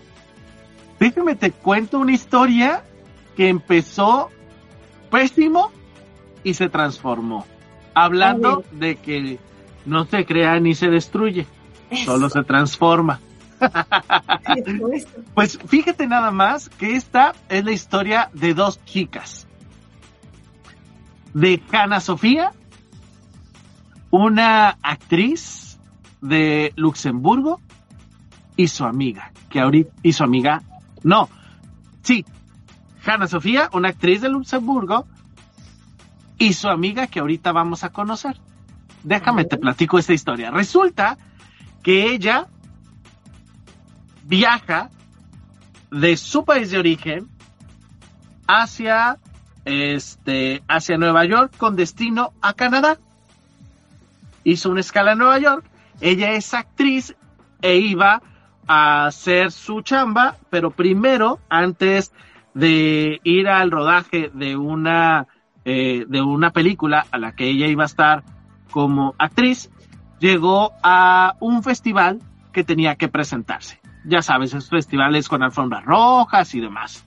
Déjame 1.00 1.36
te 1.36 1.52
cuento 1.52 2.00
una 2.00 2.14
historia 2.14 2.84
que 3.36 3.50
empezó 3.50 4.30
pésimo 5.12 5.72
y 6.44 6.56
se 6.56 6.70
transformó. 6.70 7.46
Hablando 7.94 8.64
de 8.72 8.96
que 8.96 9.40
no 9.86 10.06
se 10.06 10.26
crea 10.26 10.60
ni 10.60 10.74
se 10.76 10.90
destruye, 10.90 11.46
solo 12.06 12.30
se 12.30 12.44
transforma. 12.44 13.20
pues 15.34 15.58
fíjate 15.68 16.08
nada 16.08 16.32
más 16.32 16.70
que 16.70 16.96
esta 16.96 17.34
es 17.50 17.66
la 17.66 17.72
historia 17.72 18.30
de 18.34 18.54
dos 18.54 18.84
chicas. 18.86 19.48
De 21.34 21.62
Hanna 21.72 22.00
Sofía, 22.00 22.52
una 24.10 24.78
actriz 24.82 25.80
de 26.22 26.74
Luxemburgo 26.76 27.62
y 28.56 28.70
su 28.70 28.86
amiga, 28.86 29.32
que 29.50 29.60
ahorita, 29.60 29.92
y 30.02 30.14
su 30.14 30.24
amiga, 30.24 30.64
no, 31.04 31.30
sí, 32.02 32.26
Hanna 33.06 33.28
Sofía, 33.28 33.70
una 33.74 33.90
actriz 33.90 34.22
de 34.22 34.30
Luxemburgo 34.30 35.06
y 36.38 36.54
su 36.54 36.70
amiga 36.70 37.08
que 37.08 37.20
ahorita 37.20 37.52
vamos 37.52 37.84
a 37.84 37.90
conocer. 37.90 38.40
Déjame 39.04 39.46
te 39.46 39.58
platico 39.58 39.98
esta 40.00 40.14
historia. 40.14 40.52
Resulta 40.52 41.18
que 41.88 42.12
ella 42.12 42.48
viaja 44.26 44.90
de 45.90 46.18
su 46.18 46.44
país 46.44 46.70
de 46.70 46.80
origen 46.80 47.30
hacia 48.46 49.20
este 49.64 50.64
hacia 50.68 50.98
Nueva 50.98 51.24
York 51.24 51.56
con 51.56 51.78
destino 51.78 52.34
a 52.42 52.52
Canadá. 52.56 52.98
Hizo 54.44 54.70
una 54.70 54.82
escala 54.82 55.14
en 55.14 55.20
Nueva 55.20 55.40
York. 55.40 55.64
Ella 56.02 56.34
es 56.34 56.54
actriz 56.54 57.16
e 57.62 57.78
iba 57.78 58.22
a 58.68 59.06
hacer 59.06 59.54
su 59.54 59.80
chamba, 59.80 60.36
pero 60.50 60.72
primero, 60.72 61.40
antes 61.48 62.12
de 62.54 63.22
ir 63.24 63.48
al 63.48 63.72
rodaje 63.72 64.30
de 64.34 64.58
una 64.58 65.28
eh, 65.64 66.04
de 66.06 66.22
una 66.22 66.52
película 66.52 67.06
a 67.12 67.18
la 67.18 67.34
que 67.34 67.48
ella 67.48 67.68
iba 67.68 67.84
a 67.84 67.86
estar 67.86 68.26
como 68.72 69.16
actriz, 69.18 69.72
llegó 70.20 70.74
a 70.84 71.36
un 71.40 71.64
festival 71.64 72.20
que 72.52 72.64
tenía 72.64 72.96
que 72.96 73.08
presentarse 73.08 73.80
ya 74.08 74.22
sabes, 74.22 74.54
esos 74.54 74.70
festivales 74.70 75.28
con 75.28 75.44
alfombras 75.44 75.84
rojas 75.86 76.56
y 76.56 76.62
demás. 76.62 77.06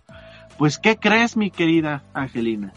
Pues, 0.58 0.78
¿qué 0.78 0.98
crees, 0.98 1.36
mi 1.36 1.50
querida 1.50 2.02
Angelina? 2.12 2.72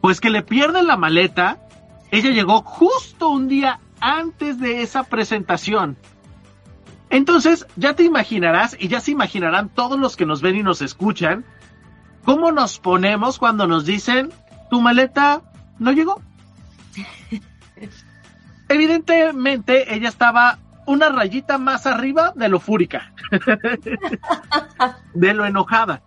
Pues 0.00 0.20
que 0.20 0.30
le 0.30 0.42
pierden 0.42 0.86
la 0.86 0.96
maleta. 0.96 1.58
Ella 2.10 2.30
llegó 2.30 2.62
justo 2.62 3.28
un 3.28 3.46
día 3.46 3.80
antes 4.00 4.58
de 4.58 4.82
esa 4.82 5.04
presentación. 5.04 5.98
Entonces, 7.10 7.66
ya 7.76 7.94
te 7.94 8.04
imaginarás, 8.04 8.76
y 8.78 8.88
ya 8.88 9.00
se 9.00 9.10
imaginarán 9.10 9.68
todos 9.68 9.98
los 9.98 10.16
que 10.16 10.26
nos 10.26 10.40
ven 10.40 10.56
y 10.56 10.62
nos 10.62 10.80
escuchan, 10.80 11.44
cómo 12.24 12.52
nos 12.52 12.78
ponemos 12.78 13.38
cuando 13.38 13.66
nos 13.66 13.84
dicen, 13.84 14.30
tu 14.70 14.80
maleta 14.80 15.42
no 15.78 15.92
llegó. 15.92 16.22
Evidentemente, 18.70 19.92
ella 19.92 20.08
estaba 20.08 20.58
una 20.86 21.08
rayita 21.08 21.58
más 21.58 21.86
arriba 21.86 22.32
de 22.36 22.48
lo 22.48 22.60
fúrica, 22.60 23.12
de 25.14 25.34
lo 25.34 25.44
enojada. 25.44 26.02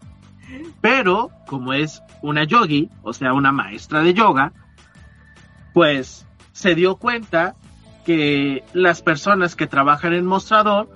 Pero, 0.79 1.29
como 1.45 1.73
es 1.73 2.01
una 2.21 2.45
yogi, 2.45 2.89
o 3.01 3.11
sea, 3.11 3.33
una 3.33 3.51
maestra 3.51 3.99
de 3.99 4.13
yoga, 4.13 4.53
pues 5.73 6.25
se 6.53 6.73
dio 6.73 6.95
cuenta 6.95 7.55
que 8.05 8.63
las 8.71 9.01
personas 9.01 9.57
que 9.57 9.67
trabajan 9.67 10.13
en 10.13 10.25
mostrador, 10.25 10.89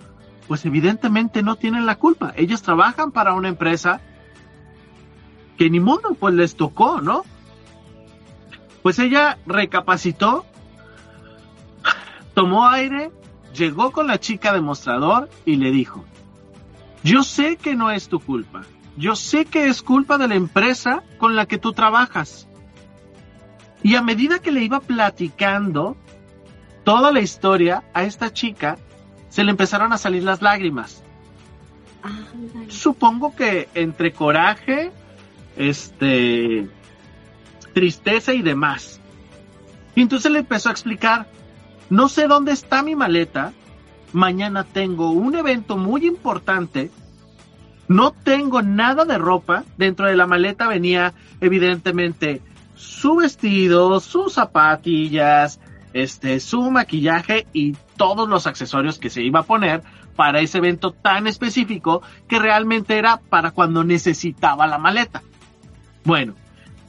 pues 0.47 0.65
evidentemente 0.65 1.43
no 1.43 1.57
tienen 1.57 1.85
la 1.85 1.95
culpa. 1.95 2.31
Ellos 2.37 2.61
trabajan 2.61 3.11
para 3.11 3.33
una 3.33 3.49
empresa 3.49 3.99
que 5.57 5.69
ni 5.69 5.81
modo, 5.81 6.15
pues 6.17 6.33
les 6.33 6.55
tocó, 6.55 7.01
¿no? 7.01 7.23
Pues 8.83 8.99
ella 8.99 9.37
recapacitó, 9.45 10.45
tomó 12.37 12.69
aire, 12.69 13.09
llegó 13.51 13.89
con 13.91 14.05
la 14.05 14.19
chica 14.19 14.53
demostrador 14.53 15.27
y 15.43 15.55
le 15.55 15.71
dijo, 15.71 16.05
yo 17.03 17.23
sé 17.23 17.57
que 17.57 17.73
no 17.73 17.89
es 17.89 18.09
tu 18.09 18.19
culpa, 18.19 18.61
yo 18.95 19.15
sé 19.15 19.45
que 19.45 19.65
es 19.65 19.81
culpa 19.81 20.19
de 20.19 20.27
la 20.27 20.35
empresa 20.35 21.01
con 21.17 21.35
la 21.35 21.47
que 21.47 21.57
tú 21.57 21.73
trabajas. 21.73 22.47
Y 23.81 23.95
a 23.95 24.03
medida 24.03 24.37
que 24.37 24.51
le 24.51 24.61
iba 24.61 24.81
platicando 24.81 25.97
toda 26.83 27.11
la 27.11 27.21
historia 27.21 27.83
a 27.95 28.03
esta 28.03 28.31
chica, 28.31 28.77
se 29.29 29.43
le 29.43 29.49
empezaron 29.49 29.91
a 29.91 29.97
salir 29.97 30.21
las 30.21 30.43
lágrimas. 30.43 31.01
Supongo 32.67 33.35
que 33.35 33.67
entre 33.73 34.13
coraje, 34.13 34.91
este, 35.55 36.69
tristeza 37.73 38.31
y 38.35 38.43
demás. 38.43 39.01
Y 39.95 40.03
entonces 40.03 40.31
le 40.31 40.37
empezó 40.37 40.69
a 40.69 40.73
explicar, 40.73 41.27
no 41.89 42.09
sé 42.09 42.27
dónde 42.27 42.51
está 42.51 42.83
mi 42.83 42.95
maleta, 42.95 43.53
mañana 44.13 44.63
tengo 44.63 45.11
un 45.11 45.35
evento 45.35 45.77
muy 45.77 46.05
importante, 46.05 46.91
no 47.87 48.11
tengo 48.11 48.61
nada 48.61 49.05
de 49.05 49.17
ropa, 49.17 49.63
dentro 49.77 50.07
de 50.07 50.17
la 50.17 50.27
maleta 50.27 50.67
venía 50.67 51.13
evidentemente 51.39 52.41
su 52.75 53.17
vestido, 53.17 53.99
sus 53.99 54.33
zapatillas, 54.33 55.59
este, 55.93 56.39
su 56.39 56.69
maquillaje 56.69 57.47
y 57.53 57.75
todos 57.95 58.27
los 58.27 58.45
accesorios 58.45 58.99
que 58.99 59.09
se 59.09 59.23
iba 59.23 59.39
a 59.39 59.43
poner 59.43 59.81
para 60.15 60.41
ese 60.41 60.57
evento 60.57 60.91
tan 60.91 61.27
específico 61.27 62.01
que 62.27 62.39
realmente 62.39 62.97
era 62.97 63.17
para 63.17 63.51
cuando 63.51 63.83
necesitaba 63.83 64.67
la 64.67 64.77
maleta. 64.77 65.23
Bueno, 66.03 66.35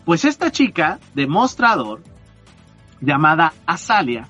pues 0.05 0.25
esta 0.25 0.51
chica 0.51 0.99
demostrador 1.15 2.03
llamada 3.01 3.53
Azalia 3.67 4.27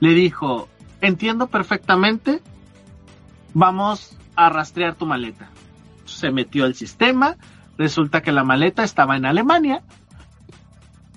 le 0.00 0.10
dijo, 0.10 0.68
entiendo 1.00 1.48
perfectamente, 1.48 2.42
vamos 3.54 4.16
a 4.34 4.48
rastrear 4.50 4.94
tu 4.94 5.06
maleta. 5.06 5.48
Se 6.04 6.30
metió 6.30 6.64
al 6.64 6.74
sistema, 6.74 7.36
resulta 7.78 8.22
que 8.22 8.32
la 8.32 8.44
maleta 8.44 8.84
estaba 8.84 9.16
en 9.16 9.26
Alemania 9.26 9.82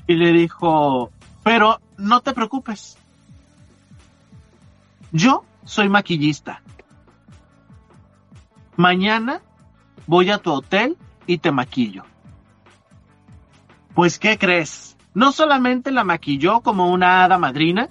y 0.08 0.16
le 0.16 0.32
dijo, 0.32 1.12
pero 1.44 1.80
no 1.98 2.22
te 2.22 2.34
preocupes. 2.34 2.98
Yo 5.12 5.44
soy 5.66 5.90
maquillista. 5.90 6.62
Mañana 8.76 9.42
voy 10.08 10.32
a 10.32 10.38
tu 10.38 10.52
hotel 10.52 10.98
y 11.28 11.40
te 11.40 11.52
maquillo. 11.52 12.04
Pues, 13.94 14.18
¿qué 14.18 14.38
crees? 14.38 14.98
No 15.14 15.32
solamente 15.32 15.92
la 15.92 16.04
maquilló 16.04 16.62
como 16.62 16.92
una 16.92 17.24
hada 17.24 17.38
madrina, 17.38 17.90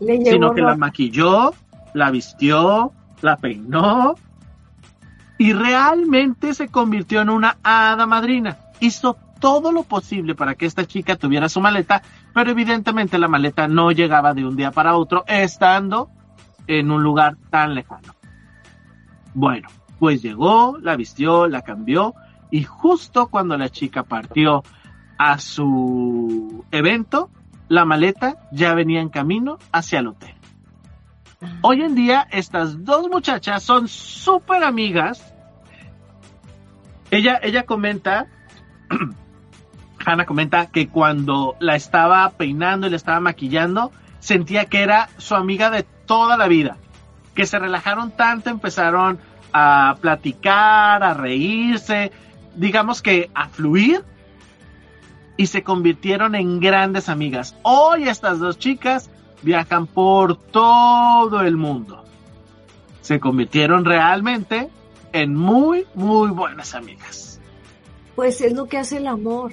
sino 0.00 0.52
que 0.52 0.62
la 0.62 0.76
maquilló, 0.76 1.52
la 1.94 2.10
vistió, 2.10 2.92
la 3.20 3.36
peinó 3.36 4.14
y 5.38 5.52
realmente 5.52 6.52
se 6.54 6.68
convirtió 6.68 7.22
en 7.22 7.30
una 7.30 7.58
hada 7.62 8.06
madrina. 8.06 8.58
Hizo 8.80 9.16
todo 9.40 9.70
lo 9.72 9.84
posible 9.84 10.34
para 10.34 10.54
que 10.56 10.66
esta 10.66 10.84
chica 10.84 11.16
tuviera 11.16 11.48
su 11.48 11.60
maleta, 11.60 12.02
pero 12.34 12.50
evidentemente 12.50 13.18
la 13.18 13.28
maleta 13.28 13.68
no 13.68 13.92
llegaba 13.92 14.34
de 14.34 14.44
un 14.44 14.56
día 14.56 14.72
para 14.72 14.96
otro, 14.96 15.24
estando 15.26 16.10
en 16.66 16.90
un 16.90 17.02
lugar 17.02 17.36
tan 17.50 17.74
lejano. 17.74 18.14
Bueno, 19.34 19.68
pues 19.98 20.22
llegó, 20.22 20.78
la 20.80 20.96
vistió, 20.96 21.46
la 21.46 21.62
cambió, 21.62 22.14
y 22.50 22.64
justo 22.64 23.28
cuando 23.28 23.56
la 23.56 23.68
chica 23.68 24.02
partió 24.02 24.64
a 25.18 25.38
su 25.38 26.64
evento, 26.70 27.30
la 27.68 27.84
maleta 27.84 28.36
ya 28.50 28.74
venía 28.74 29.00
en 29.00 29.08
camino 29.08 29.58
hacia 29.72 30.00
el 30.00 30.08
hotel. 30.08 30.34
Hoy 31.62 31.82
en 31.82 31.94
día 31.94 32.26
estas 32.30 32.84
dos 32.84 33.08
muchachas 33.08 33.62
son 33.62 33.88
súper 33.88 34.64
amigas. 34.64 35.32
Ella, 37.10 37.38
ella 37.42 37.64
comenta 37.64 38.26
Hannah 40.04 40.26
comenta 40.26 40.66
que 40.66 40.88
cuando 40.88 41.56
la 41.60 41.76
estaba 41.76 42.30
peinando 42.30 42.86
y 42.86 42.90
la 42.90 42.96
estaba 42.96 43.20
maquillando, 43.20 43.92
sentía 44.20 44.66
que 44.66 44.82
era 44.82 45.10
su 45.18 45.34
amiga 45.34 45.70
de 45.70 45.82
toda 45.82 46.36
la 46.36 46.48
vida. 46.48 46.76
Que 47.34 47.46
se 47.46 47.58
relajaron 47.58 48.12
tanto, 48.12 48.50
empezaron 48.50 49.18
a 49.52 49.96
platicar, 50.00 51.02
a 51.02 51.14
reírse, 51.14 52.12
digamos 52.54 53.02
que 53.02 53.30
a 53.34 53.48
fluir 53.48 54.04
y 55.38 55.46
se 55.46 55.62
convirtieron 55.62 56.34
en 56.34 56.60
grandes 56.60 57.08
amigas. 57.08 57.56
Hoy 57.62 58.08
estas 58.08 58.40
dos 58.40 58.58
chicas 58.58 59.08
viajan 59.40 59.86
por 59.86 60.36
todo 60.36 61.40
el 61.42 61.56
mundo. 61.56 62.04
Se 63.00 63.20
convirtieron 63.20 63.84
realmente 63.84 64.68
en 65.12 65.36
muy, 65.36 65.86
muy 65.94 66.30
buenas 66.30 66.74
amigas. 66.74 67.40
Pues 68.16 68.40
es 68.40 68.52
lo 68.52 68.66
que 68.66 68.78
hace 68.78 68.96
el 68.96 69.06
amor. 69.06 69.52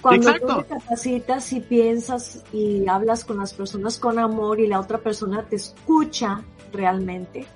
Cuando 0.00 0.34
tú 0.34 0.62
te 0.62 0.64
capacitas 0.74 1.52
y 1.52 1.60
piensas 1.60 2.44
y 2.52 2.88
hablas 2.88 3.24
con 3.24 3.38
las 3.38 3.54
personas 3.54 3.98
con 3.98 4.18
amor 4.18 4.58
y 4.58 4.66
la 4.66 4.80
otra 4.80 4.98
persona 4.98 5.44
te 5.44 5.54
escucha 5.54 6.42
realmente, 6.72 7.46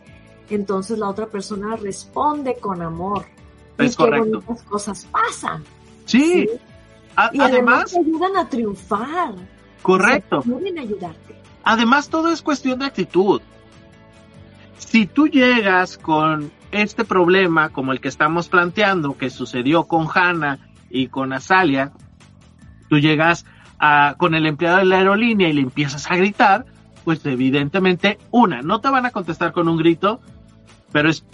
entonces 0.51 0.99
la 0.99 1.09
otra 1.09 1.27
persona 1.27 1.75
responde 1.75 2.59
con 2.61 2.81
amor. 2.81 3.27
Es 3.77 3.95
y 3.95 3.97
correcto. 3.97 4.41
Qué 4.47 4.65
cosas 4.69 5.05
pasan. 5.07 5.65
Sí. 6.05 6.49
Y 7.33 7.41
además, 7.41 7.93
te 7.93 7.99
ayudan 7.99 8.37
a 8.37 8.49
triunfar. 8.49 9.35
Correcto. 9.83 10.43
pueden 10.43 10.79
ayudarte. 10.79 11.37
Además, 11.65 12.09
todo 12.09 12.29
es 12.29 12.43
cuestión 12.43 12.79
de 12.79 12.87
actitud. 12.87 13.41
Si 14.79 15.07
tú 15.07 15.29
llegas 15.29 15.99
con 15.99 16.51
este 16.71 17.05
problema 17.05 17.71
como 17.71 17.93
el 17.93 18.01
que 18.01 18.09
estamos 18.09 18.49
planteando, 18.49 19.17
que 19.17 19.31
sucedió 19.31 19.85
con 19.85 20.07
Hannah 20.13 20.59
y 20.91 21.09
con 21.09 21.33
Azalia, 21.33 21.93
tú 22.89 22.99
llegas 22.99 23.47
a, 23.79 24.15
con 24.19 24.35
el 24.35 24.47
empleado 24.47 24.79
de 24.79 24.85
la 24.85 24.99
aerolínea 24.99 25.49
y 25.49 25.55
le 25.55 25.63
empiezas 25.63 26.11
a 26.11 26.17
gritar, 26.17 26.67
pues 27.05 27.25
evidentemente, 27.25 28.19
una, 28.31 28.63
no 28.63 28.81
te 28.81 28.91
van 28.91 29.07
a 29.07 29.11
contestar 29.11 29.53
con 29.53 29.69
un 29.69 29.77
grito, 29.77 30.21
pero 30.93 31.09
es 31.09 31.25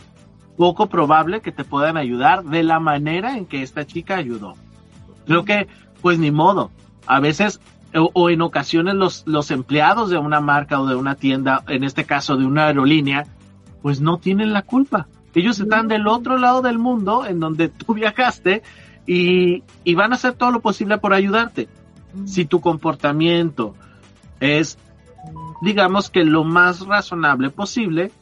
poco 0.57 0.87
probable 0.89 1.41
que 1.41 1.53
te 1.53 1.65
puedan 1.65 1.97
ayudar 1.97 2.45
de 2.45 2.63
la 2.63 2.79
manera 2.79 3.37
en 3.37 3.47
que 3.47 3.63
esta 3.63 3.87
chica 3.87 4.17
ayudó. 4.17 4.55
Creo 5.27 5.45
que, 5.45 5.69
pues 6.01 6.19
ni 6.19 6.31
modo. 6.31 6.71
A 7.07 7.21
veces 7.21 7.61
o, 7.95 8.11
o, 8.13 8.31
en 8.31 8.43
ocasiones 8.43 8.95
los, 8.95 9.25
los 9.27 9.51
empleados 9.51 10.11
de 10.11 10.19
una 10.19 10.41
marca 10.41 10.81
o 10.81 10.87
de 10.87 10.95
una 10.95 11.15
tienda, 11.15 11.63
en 11.69 11.85
este 11.85 12.05
caso 12.05 12.37
de 12.37 12.47
una 12.47 12.67
aerolínea, 12.67 13.27
pues 13.83 14.01
no 14.01 14.19
tienen 14.19 14.53
la 14.53 14.63
culpa. 14.63 15.09
Ellos 15.35 15.59
están 15.61 15.89
del 15.89 16.07
otro 16.07 16.39
lado 16.39 16.63
del 16.63 16.79
mundo 16.79 17.27
en 17.27 17.41
donde 17.41 17.69
tú 17.69 17.95
viajaste 17.95 18.63
y, 19.07 19.63
y 19.85 19.95
van 19.95 20.13
a 20.13 20.17
hacer 20.17 20.35
todo 20.35 20.51
lo 20.51 20.61
posible 20.61 20.99
por 20.99 21.13
ayudarte. 21.13 21.69
Si 22.27 22.45
tu 22.45 22.61
comportamiento 22.61 23.75
es, 24.41 24.79
digamos 25.63 26.11
que 26.11 26.25
lo 26.25 26.45
más 26.45 26.87
razonable 26.87 27.51
posible, 27.51 28.13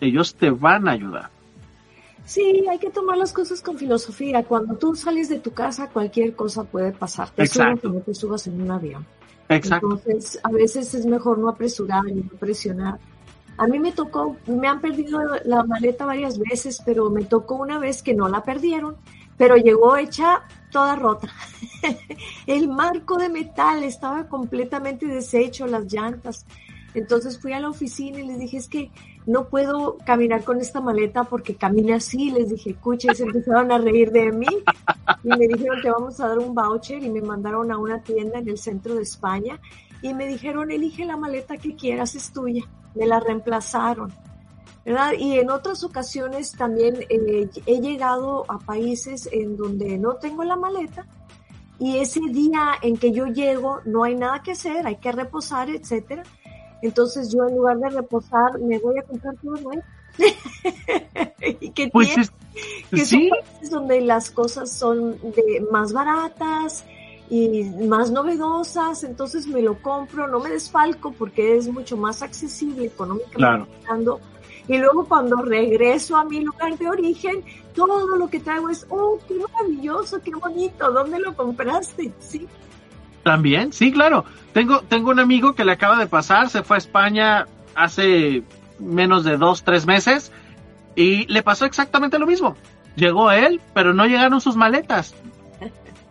ellos 0.00 0.34
te 0.34 0.50
van 0.50 0.88
a 0.88 0.92
ayudar. 0.92 1.30
Sí, 2.28 2.66
hay 2.70 2.78
que 2.78 2.90
tomar 2.90 3.16
las 3.16 3.32
cosas 3.32 3.62
con 3.62 3.78
filosofía. 3.78 4.44
Cuando 4.44 4.76
tú 4.76 4.94
sales 4.94 5.28
de 5.28 5.40
tu 5.40 5.52
casa, 5.52 5.88
cualquier 5.88 6.36
cosa 6.36 6.62
puede 6.64 6.92
pasar. 6.92 7.30
Te 7.30 7.42
Exacto. 7.42 7.88
Subas, 7.88 8.04
te 8.04 8.14
subas 8.14 8.46
en 8.46 8.60
un 8.60 8.70
avión. 8.70 9.06
Exacto. 9.48 9.98
Entonces, 10.04 10.38
a 10.42 10.50
veces 10.50 10.92
es 10.94 11.06
mejor 11.06 11.38
no 11.38 11.48
apresurar 11.48 12.06
y 12.06 12.14
no 12.14 12.30
presionar. 12.38 12.98
A 13.56 13.66
mí 13.66 13.78
me 13.80 13.92
tocó, 13.92 14.36
me 14.46 14.68
han 14.68 14.80
perdido 14.80 15.20
la 15.44 15.64
maleta 15.64 16.04
varias 16.04 16.38
veces, 16.38 16.82
pero 16.84 17.10
me 17.10 17.24
tocó 17.24 17.56
una 17.56 17.78
vez 17.78 18.02
que 18.02 18.14
no 18.14 18.28
la 18.28 18.42
perdieron 18.42 18.96
pero 19.38 19.56
llegó 19.56 19.96
hecha 19.96 20.42
toda 20.70 20.96
rota. 20.96 21.28
el 22.46 22.68
marco 22.68 23.16
de 23.16 23.30
metal 23.30 23.84
estaba 23.84 24.28
completamente 24.28 25.06
deshecho, 25.06 25.66
las 25.66 25.90
llantas. 25.90 26.44
Entonces 26.94 27.38
fui 27.38 27.52
a 27.52 27.60
la 27.60 27.68
oficina 27.68 28.20
y 28.20 28.26
les 28.26 28.38
dije, 28.38 28.56
es 28.56 28.68
que 28.68 28.90
no 29.26 29.48
puedo 29.48 29.98
caminar 30.06 30.42
con 30.44 30.60
esta 30.60 30.80
maleta 30.80 31.24
porque 31.24 31.54
camina 31.54 31.96
así. 31.96 32.30
Les 32.30 32.50
dije, 32.50 32.70
escucha, 32.70 33.12
y 33.12 33.14
se 33.14 33.24
empezaron 33.24 33.70
a 33.72 33.78
reír 33.78 34.10
de 34.10 34.32
mí. 34.32 34.46
Y 35.22 35.28
me 35.28 35.48
dijeron, 35.48 35.82
te 35.82 35.90
vamos 35.90 36.18
a 36.20 36.28
dar 36.28 36.38
un 36.38 36.54
voucher 36.54 37.02
y 37.02 37.10
me 37.10 37.20
mandaron 37.20 37.70
a 37.70 37.78
una 37.78 38.02
tienda 38.02 38.38
en 38.38 38.48
el 38.48 38.58
centro 38.58 38.94
de 38.94 39.02
España 39.02 39.60
y 40.00 40.14
me 40.14 40.26
dijeron, 40.26 40.70
elige 40.70 41.04
la 41.04 41.16
maleta 41.16 41.56
que 41.56 41.74
quieras, 41.74 42.14
es 42.14 42.32
tuya. 42.32 42.64
Me 42.94 43.06
la 43.06 43.20
reemplazaron. 43.20 44.12
¿verdad? 44.84 45.12
Y 45.18 45.38
en 45.38 45.50
otras 45.50 45.84
ocasiones 45.84 46.52
también 46.52 47.04
eh, 47.10 47.50
he 47.66 47.80
llegado 47.80 48.46
a 48.48 48.58
países 48.58 49.28
en 49.30 49.56
donde 49.56 49.98
no 49.98 50.14
tengo 50.14 50.44
la 50.44 50.56
maleta 50.56 51.04
y 51.78 51.98
ese 51.98 52.20
día 52.30 52.72
en 52.82 52.96
que 52.96 53.12
yo 53.12 53.26
llego 53.26 53.80
no 53.84 54.04
hay 54.04 54.14
nada 54.14 54.42
que 54.42 54.52
hacer, 54.52 54.86
hay 54.86 54.96
que 54.96 55.12
reposar, 55.12 55.70
etcétera. 55.70 56.24
Entonces 56.82 57.30
yo 57.32 57.46
en 57.48 57.56
lugar 57.56 57.78
de 57.78 57.90
reposar 57.90 58.58
me 58.60 58.78
voy 58.78 58.98
a 58.98 59.02
comprar 59.02 59.34
todo 59.42 59.56
nuevo. 59.56 59.82
y 61.60 61.70
que 61.70 61.88
pues 61.88 62.08
tiene, 62.08 62.28
que 62.90 63.04
¿sí? 63.04 63.30
son 63.62 63.70
donde 63.70 64.00
las 64.00 64.30
cosas 64.30 64.72
son 64.72 65.12
de 65.20 65.64
más 65.70 65.92
baratas 65.92 66.84
y 67.30 67.64
más 67.86 68.10
novedosas, 68.10 69.04
entonces 69.04 69.46
me 69.46 69.62
lo 69.62 69.80
compro, 69.80 70.26
no 70.26 70.40
me 70.40 70.50
desfalco 70.50 71.12
porque 71.12 71.56
es 71.56 71.68
mucho 71.68 71.96
más 71.96 72.22
accesible 72.22 72.86
económicamente 72.86 73.68
claro. 73.84 74.20
Y 74.66 74.76
luego 74.76 75.06
cuando 75.06 75.36
regreso 75.36 76.16
a 76.16 76.24
mi 76.24 76.40
lugar 76.40 76.76
de 76.76 76.88
origen, 76.88 77.42
todo 77.74 78.16
lo 78.16 78.28
que 78.28 78.40
traigo 78.40 78.68
es, 78.68 78.86
oh, 78.90 79.18
qué 79.26 79.34
maravilloso, 79.34 80.20
qué 80.20 80.30
bonito, 80.32 80.92
¿dónde 80.92 81.18
lo 81.20 81.34
compraste? 81.34 82.12
Sí. 82.18 82.46
También, 83.28 83.74
sí, 83.74 83.92
claro. 83.92 84.24
Tengo, 84.54 84.80
tengo 84.80 85.10
un 85.10 85.20
amigo 85.20 85.54
que 85.54 85.62
le 85.62 85.72
acaba 85.72 85.98
de 85.98 86.06
pasar, 86.06 86.48
se 86.48 86.62
fue 86.62 86.78
a 86.78 86.78
España 86.78 87.46
hace 87.74 88.42
menos 88.78 89.22
de 89.22 89.36
dos, 89.36 89.64
tres 89.64 89.84
meses 89.84 90.32
y 90.96 91.26
le 91.26 91.42
pasó 91.42 91.66
exactamente 91.66 92.18
lo 92.18 92.26
mismo. 92.26 92.56
Llegó 92.96 93.30
él, 93.30 93.60
pero 93.74 93.92
no 93.92 94.06
llegaron 94.06 94.40
sus 94.40 94.56
maletas. 94.56 95.14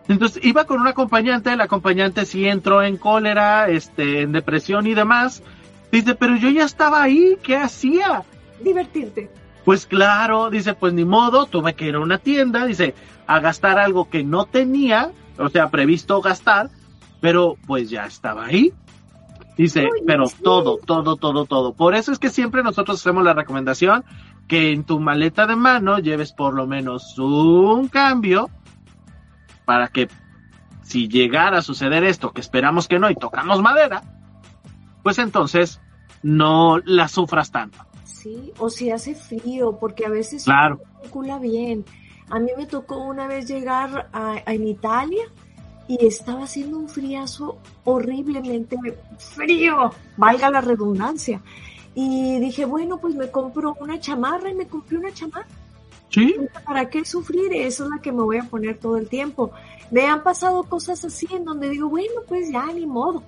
Entonces 0.07 0.45
iba 0.45 0.65
con 0.65 0.79
un 0.79 0.85
acompañante, 0.85 1.51
el 1.51 1.61
acompañante 1.61 2.23
sí 2.27 2.47
entró 2.47 2.83
en 2.83 2.97
cólera, 2.97 3.67
este, 3.67 4.21
en 4.21 4.31
depresión 4.31 4.85
y 4.85 4.93
demás. 4.93 5.41
Dice, 5.91 6.13
pero 6.13 6.35
yo 6.35 6.51
ya 6.51 6.65
estaba 6.65 7.01
ahí, 7.01 7.35
¿qué 7.41 7.57
hacía? 7.57 8.21
Divertirte. 8.61 9.31
Pues 9.65 9.87
claro, 9.87 10.51
dice, 10.51 10.75
pues 10.75 10.93
ni 10.93 11.03
modo, 11.03 11.47
tuve 11.47 11.73
que 11.73 11.87
ir 11.87 11.95
a 11.95 11.99
una 11.99 12.19
tienda, 12.19 12.67
dice, 12.67 12.93
a 13.25 13.39
gastar 13.39 13.79
algo 13.79 14.07
que 14.07 14.23
no 14.23 14.45
tenía, 14.45 15.09
o 15.39 15.49
sea, 15.49 15.71
previsto 15.71 16.21
gastar, 16.21 16.69
pero 17.21 17.55
pues 17.65 17.89
ya 17.89 18.05
estaba 18.05 18.45
ahí. 18.45 18.73
Dice, 19.57 19.87
pero 20.05 20.25
todo, 20.43 20.77
todo, 20.77 21.15
todo, 21.15 21.45
todo. 21.45 21.73
Por 21.73 21.95
eso 21.95 22.11
es 22.11 22.19
que 22.19 22.29
siempre 22.29 22.61
nosotros 22.61 22.99
hacemos 22.99 23.23
la 23.23 23.33
recomendación 23.33 24.05
que 24.47 24.71
en 24.71 24.83
tu 24.83 24.99
maleta 24.99 25.47
de 25.47 25.55
mano 25.55 25.97
lleves 25.97 26.31
por 26.31 26.53
lo 26.53 26.67
menos 26.67 27.17
un 27.17 27.87
cambio 27.87 28.49
para 29.65 29.87
que 29.87 30.07
si 30.83 31.07
llegara 31.09 31.57
a 31.57 31.61
suceder 31.61 32.03
esto, 32.03 32.31
que 32.31 32.39
esperamos 32.39 32.87
que 32.87 32.99
no 32.99 33.09
y 33.09 33.15
tocamos 33.15 33.61
madera, 33.61 34.03
pues 35.03 35.19
entonces 35.19 35.81
no 36.23 36.77
la 36.85 37.07
sufras 37.07 37.51
tanto. 37.51 37.79
Sí, 38.03 38.53
o 38.57 38.69
si 38.69 38.91
hace 38.91 39.15
frío, 39.15 39.77
porque 39.79 40.05
a 40.05 40.09
veces 40.09 40.47
no 40.47 40.79
calcula 41.01 41.39
bien. 41.39 41.83
A 42.29 42.39
mí 42.39 42.51
me 42.57 42.65
tocó 42.65 42.97
una 42.97 43.27
vez 43.27 43.47
llegar 43.47 44.09
a, 44.13 44.35
en 44.45 44.67
Italia 44.67 45.23
y 45.87 46.05
estaba 46.05 46.43
haciendo 46.43 46.77
un 46.77 46.89
friazo 46.89 47.57
horriblemente 47.83 48.77
frío, 49.17 49.91
valga 50.17 50.49
la 50.49 50.61
redundancia. 50.61 51.41
Y 51.95 52.39
dije, 52.39 52.65
bueno, 52.65 52.99
pues 52.99 53.15
me 53.15 53.31
compro 53.31 53.75
una 53.79 53.99
chamarra 53.99 54.49
y 54.49 54.53
me 54.53 54.67
compré 54.67 54.97
una 54.97 55.11
chamarra. 55.11 55.47
¿Sí? 56.09 56.35
¿Para 56.65 56.89
qué 56.89 57.03
sufrir? 57.03 57.53
Eso 57.53 57.85
es 57.85 57.89
la 57.89 57.99
que 57.99 58.11
me 58.11 58.21
voy 58.21 58.37
a 58.37 58.43
poner 58.43 58.77
todo 58.77 58.97
el 58.97 59.09
tiempo. 59.09 59.51
Me 59.91 60.05
han 60.05 60.23
pasado 60.23 60.63
cosas 60.63 61.03
así 61.03 61.27
en 61.31 61.43
donde 61.43 61.69
digo, 61.69 61.89
bueno, 61.89 62.21
pues 62.27 62.51
ya 62.51 62.65
ni 62.67 62.85
modo. 62.85 63.23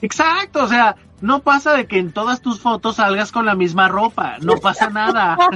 Exacto, 0.00 0.64
o 0.64 0.68
sea, 0.68 0.96
no 1.20 1.40
pasa 1.40 1.74
de 1.74 1.86
que 1.86 1.98
en 1.98 2.12
todas 2.12 2.40
tus 2.40 2.60
fotos 2.60 2.96
salgas 2.96 3.32
con 3.32 3.46
la 3.46 3.54
misma 3.54 3.88
ropa, 3.88 4.36
no 4.40 4.56
pasa 4.56 4.88
nada. 4.90 5.36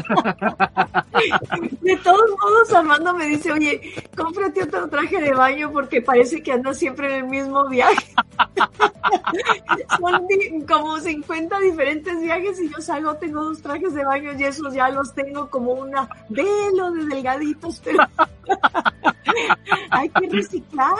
De 1.80 1.96
todos 1.98 2.30
modos, 2.40 2.72
Armando 2.72 3.14
me 3.14 3.26
dice, 3.26 3.52
oye, 3.52 3.80
cómprate 4.16 4.64
otro 4.64 4.88
traje 4.88 5.20
de 5.20 5.32
baño 5.32 5.70
porque 5.70 6.00
parece 6.00 6.42
que 6.42 6.52
andas 6.52 6.78
siempre 6.78 7.08
en 7.08 7.24
el 7.24 7.30
mismo 7.30 7.68
viaje. 7.68 8.14
Son 9.98 10.26
como 10.66 10.98
50 10.98 11.58
diferentes 11.60 12.20
viajes 12.20 12.60
y 12.60 12.68
yo 12.70 12.78
salgo, 12.80 13.14
tengo 13.16 13.44
dos 13.44 13.62
trajes 13.62 13.94
de 13.94 14.04
baño 14.04 14.32
y 14.38 14.44
esos 14.44 14.74
ya 14.74 14.88
los 14.90 15.14
tengo 15.14 15.48
como 15.50 15.72
una 15.72 16.08
velo 16.28 16.92
de 16.92 17.04
delgaditos, 17.06 17.80
pero 17.84 18.04
hay 19.90 20.08
que 20.08 20.28
reciclar. 20.28 20.94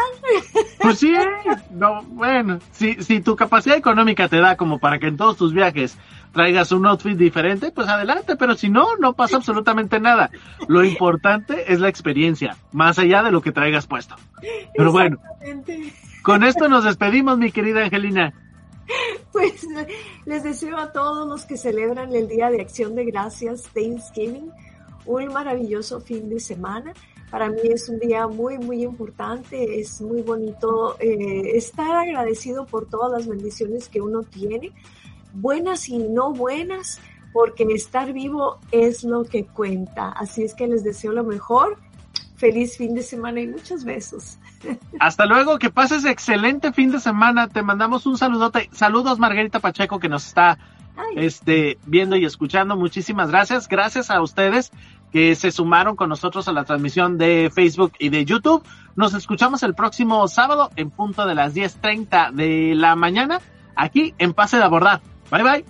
Pues 0.80 0.98
sí, 0.98 1.14
no, 1.70 2.02
bueno, 2.02 2.58
si, 2.72 2.94
si 3.02 3.20
tu 3.20 3.34
capacidad 3.36 3.76
económica 3.76 4.28
te 4.28 4.40
da 4.40 4.51
como 4.56 4.78
para 4.78 4.98
que 4.98 5.06
en 5.06 5.16
todos 5.16 5.36
tus 5.36 5.52
viajes 5.52 5.98
traigas 6.32 6.72
un 6.72 6.86
outfit 6.86 7.16
diferente, 7.16 7.70
pues 7.70 7.88
adelante, 7.88 8.36
pero 8.36 8.54
si 8.54 8.68
no, 8.68 8.96
no 8.96 9.12
pasa 9.12 9.36
absolutamente 9.36 10.00
nada. 10.00 10.30
Lo 10.68 10.84
importante 10.84 11.72
es 11.72 11.80
la 11.80 11.88
experiencia, 11.88 12.56
más 12.72 12.98
allá 12.98 13.22
de 13.22 13.30
lo 13.30 13.42
que 13.42 13.52
traigas 13.52 13.86
puesto. 13.86 14.16
Pero 14.76 14.92
bueno, 14.92 15.18
con 16.22 16.42
esto 16.42 16.68
nos 16.68 16.84
despedimos, 16.84 17.38
mi 17.38 17.52
querida 17.52 17.84
Angelina. 17.84 18.32
Pues 19.30 19.66
les 20.26 20.42
deseo 20.42 20.76
a 20.76 20.92
todos 20.92 21.26
los 21.26 21.44
que 21.46 21.56
celebran 21.56 22.14
el 22.14 22.28
Día 22.28 22.50
de 22.50 22.60
Acción 22.60 22.94
de 22.94 23.04
Gracias, 23.04 23.62
Thanksgiving, 23.74 24.50
un 25.06 25.32
maravilloso 25.32 26.00
fin 26.00 26.28
de 26.28 26.40
semana. 26.40 26.92
Para 27.32 27.48
mí 27.48 27.60
es 27.64 27.88
un 27.88 27.98
día 27.98 28.28
muy, 28.28 28.58
muy 28.58 28.82
importante, 28.82 29.80
es 29.80 30.02
muy 30.02 30.20
bonito 30.20 30.98
eh, 31.00 31.56
estar 31.56 31.96
agradecido 31.96 32.66
por 32.66 32.90
todas 32.90 33.10
las 33.10 33.26
bendiciones 33.26 33.88
que 33.88 34.02
uno 34.02 34.20
tiene, 34.20 34.70
buenas 35.32 35.88
y 35.88 35.96
no 35.96 36.34
buenas, 36.34 37.00
porque 37.32 37.64
estar 37.72 38.12
vivo 38.12 38.60
es 38.70 39.02
lo 39.02 39.24
que 39.24 39.46
cuenta. 39.46 40.10
Así 40.10 40.42
es 40.42 40.52
que 40.52 40.66
les 40.66 40.84
deseo 40.84 41.12
lo 41.12 41.24
mejor. 41.24 41.78
Feliz 42.36 42.76
fin 42.76 42.94
de 42.94 43.02
semana 43.02 43.40
y 43.40 43.48
muchos 43.48 43.82
besos. 43.84 44.36
Hasta 45.00 45.24
luego, 45.24 45.58
que 45.58 45.70
pases 45.70 46.04
excelente 46.04 46.70
fin 46.74 46.92
de 46.92 47.00
semana. 47.00 47.48
Te 47.48 47.62
mandamos 47.62 48.04
un 48.04 48.18
saludote. 48.18 48.68
Saludos 48.72 49.18
Margarita 49.18 49.58
Pacheco 49.58 49.98
que 50.00 50.10
nos 50.10 50.26
está 50.26 50.58
este, 51.16 51.78
viendo 51.86 52.14
y 52.14 52.26
escuchando. 52.26 52.76
Muchísimas 52.76 53.30
gracias. 53.30 53.68
Gracias 53.68 54.10
a 54.10 54.20
ustedes 54.20 54.70
que 55.12 55.34
se 55.34 55.50
sumaron 55.50 55.94
con 55.94 56.08
nosotros 56.08 56.48
a 56.48 56.52
la 56.52 56.64
transmisión 56.64 57.18
de 57.18 57.50
Facebook 57.54 57.92
y 57.98 58.08
de 58.08 58.24
YouTube. 58.24 58.64
Nos 58.96 59.14
escuchamos 59.14 59.62
el 59.62 59.74
próximo 59.74 60.26
sábado 60.28 60.70
en 60.76 60.90
punto 60.90 61.26
de 61.26 61.34
las 61.34 61.54
10.30 61.54 62.32
de 62.32 62.74
la 62.74 62.96
mañana 62.96 63.40
aquí 63.76 64.14
en 64.18 64.32
Pase 64.32 64.56
de 64.56 64.64
Abordar. 64.64 65.00
Bye 65.30 65.42
bye. 65.42 65.64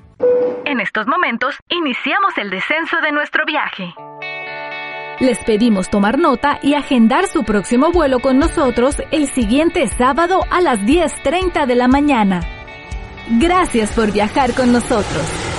En 0.65 0.81
estos 0.81 1.07
momentos 1.07 1.57
iniciamos 1.69 2.39
el 2.39 2.51
descenso 2.51 3.01
de 3.01 3.13
nuestro 3.13 3.45
viaje. 3.45 3.93
Les 5.21 5.39
pedimos 5.45 5.91
tomar 5.91 6.19
nota 6.19 6.59
y 6.63 6.75
agendar 6.75 7.27
su 7.29 7.45
próximo 7.45 7.93
vuelo 7.93 8.21
con 8.21 8.39
nosotros 8.39 8.97
el 9.11 9.29
siguiente 9.29 9.87
sábado 9.87 10.41
a 10.51 10.61
las 10.61 10.81
10.30 10.81 11.67
de 11.67 11.75
la 11.75 11.87
mañana. 11.87 12.41
Gracias 13.39 13.93
por 13.93 14.11
viajar 14.13 14.53
con 14.55 14.73
nosotros. 14.73 15.52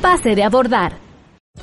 Pase 0.00 0.34
de 0.34 0.42
abordar. 0.42 1.05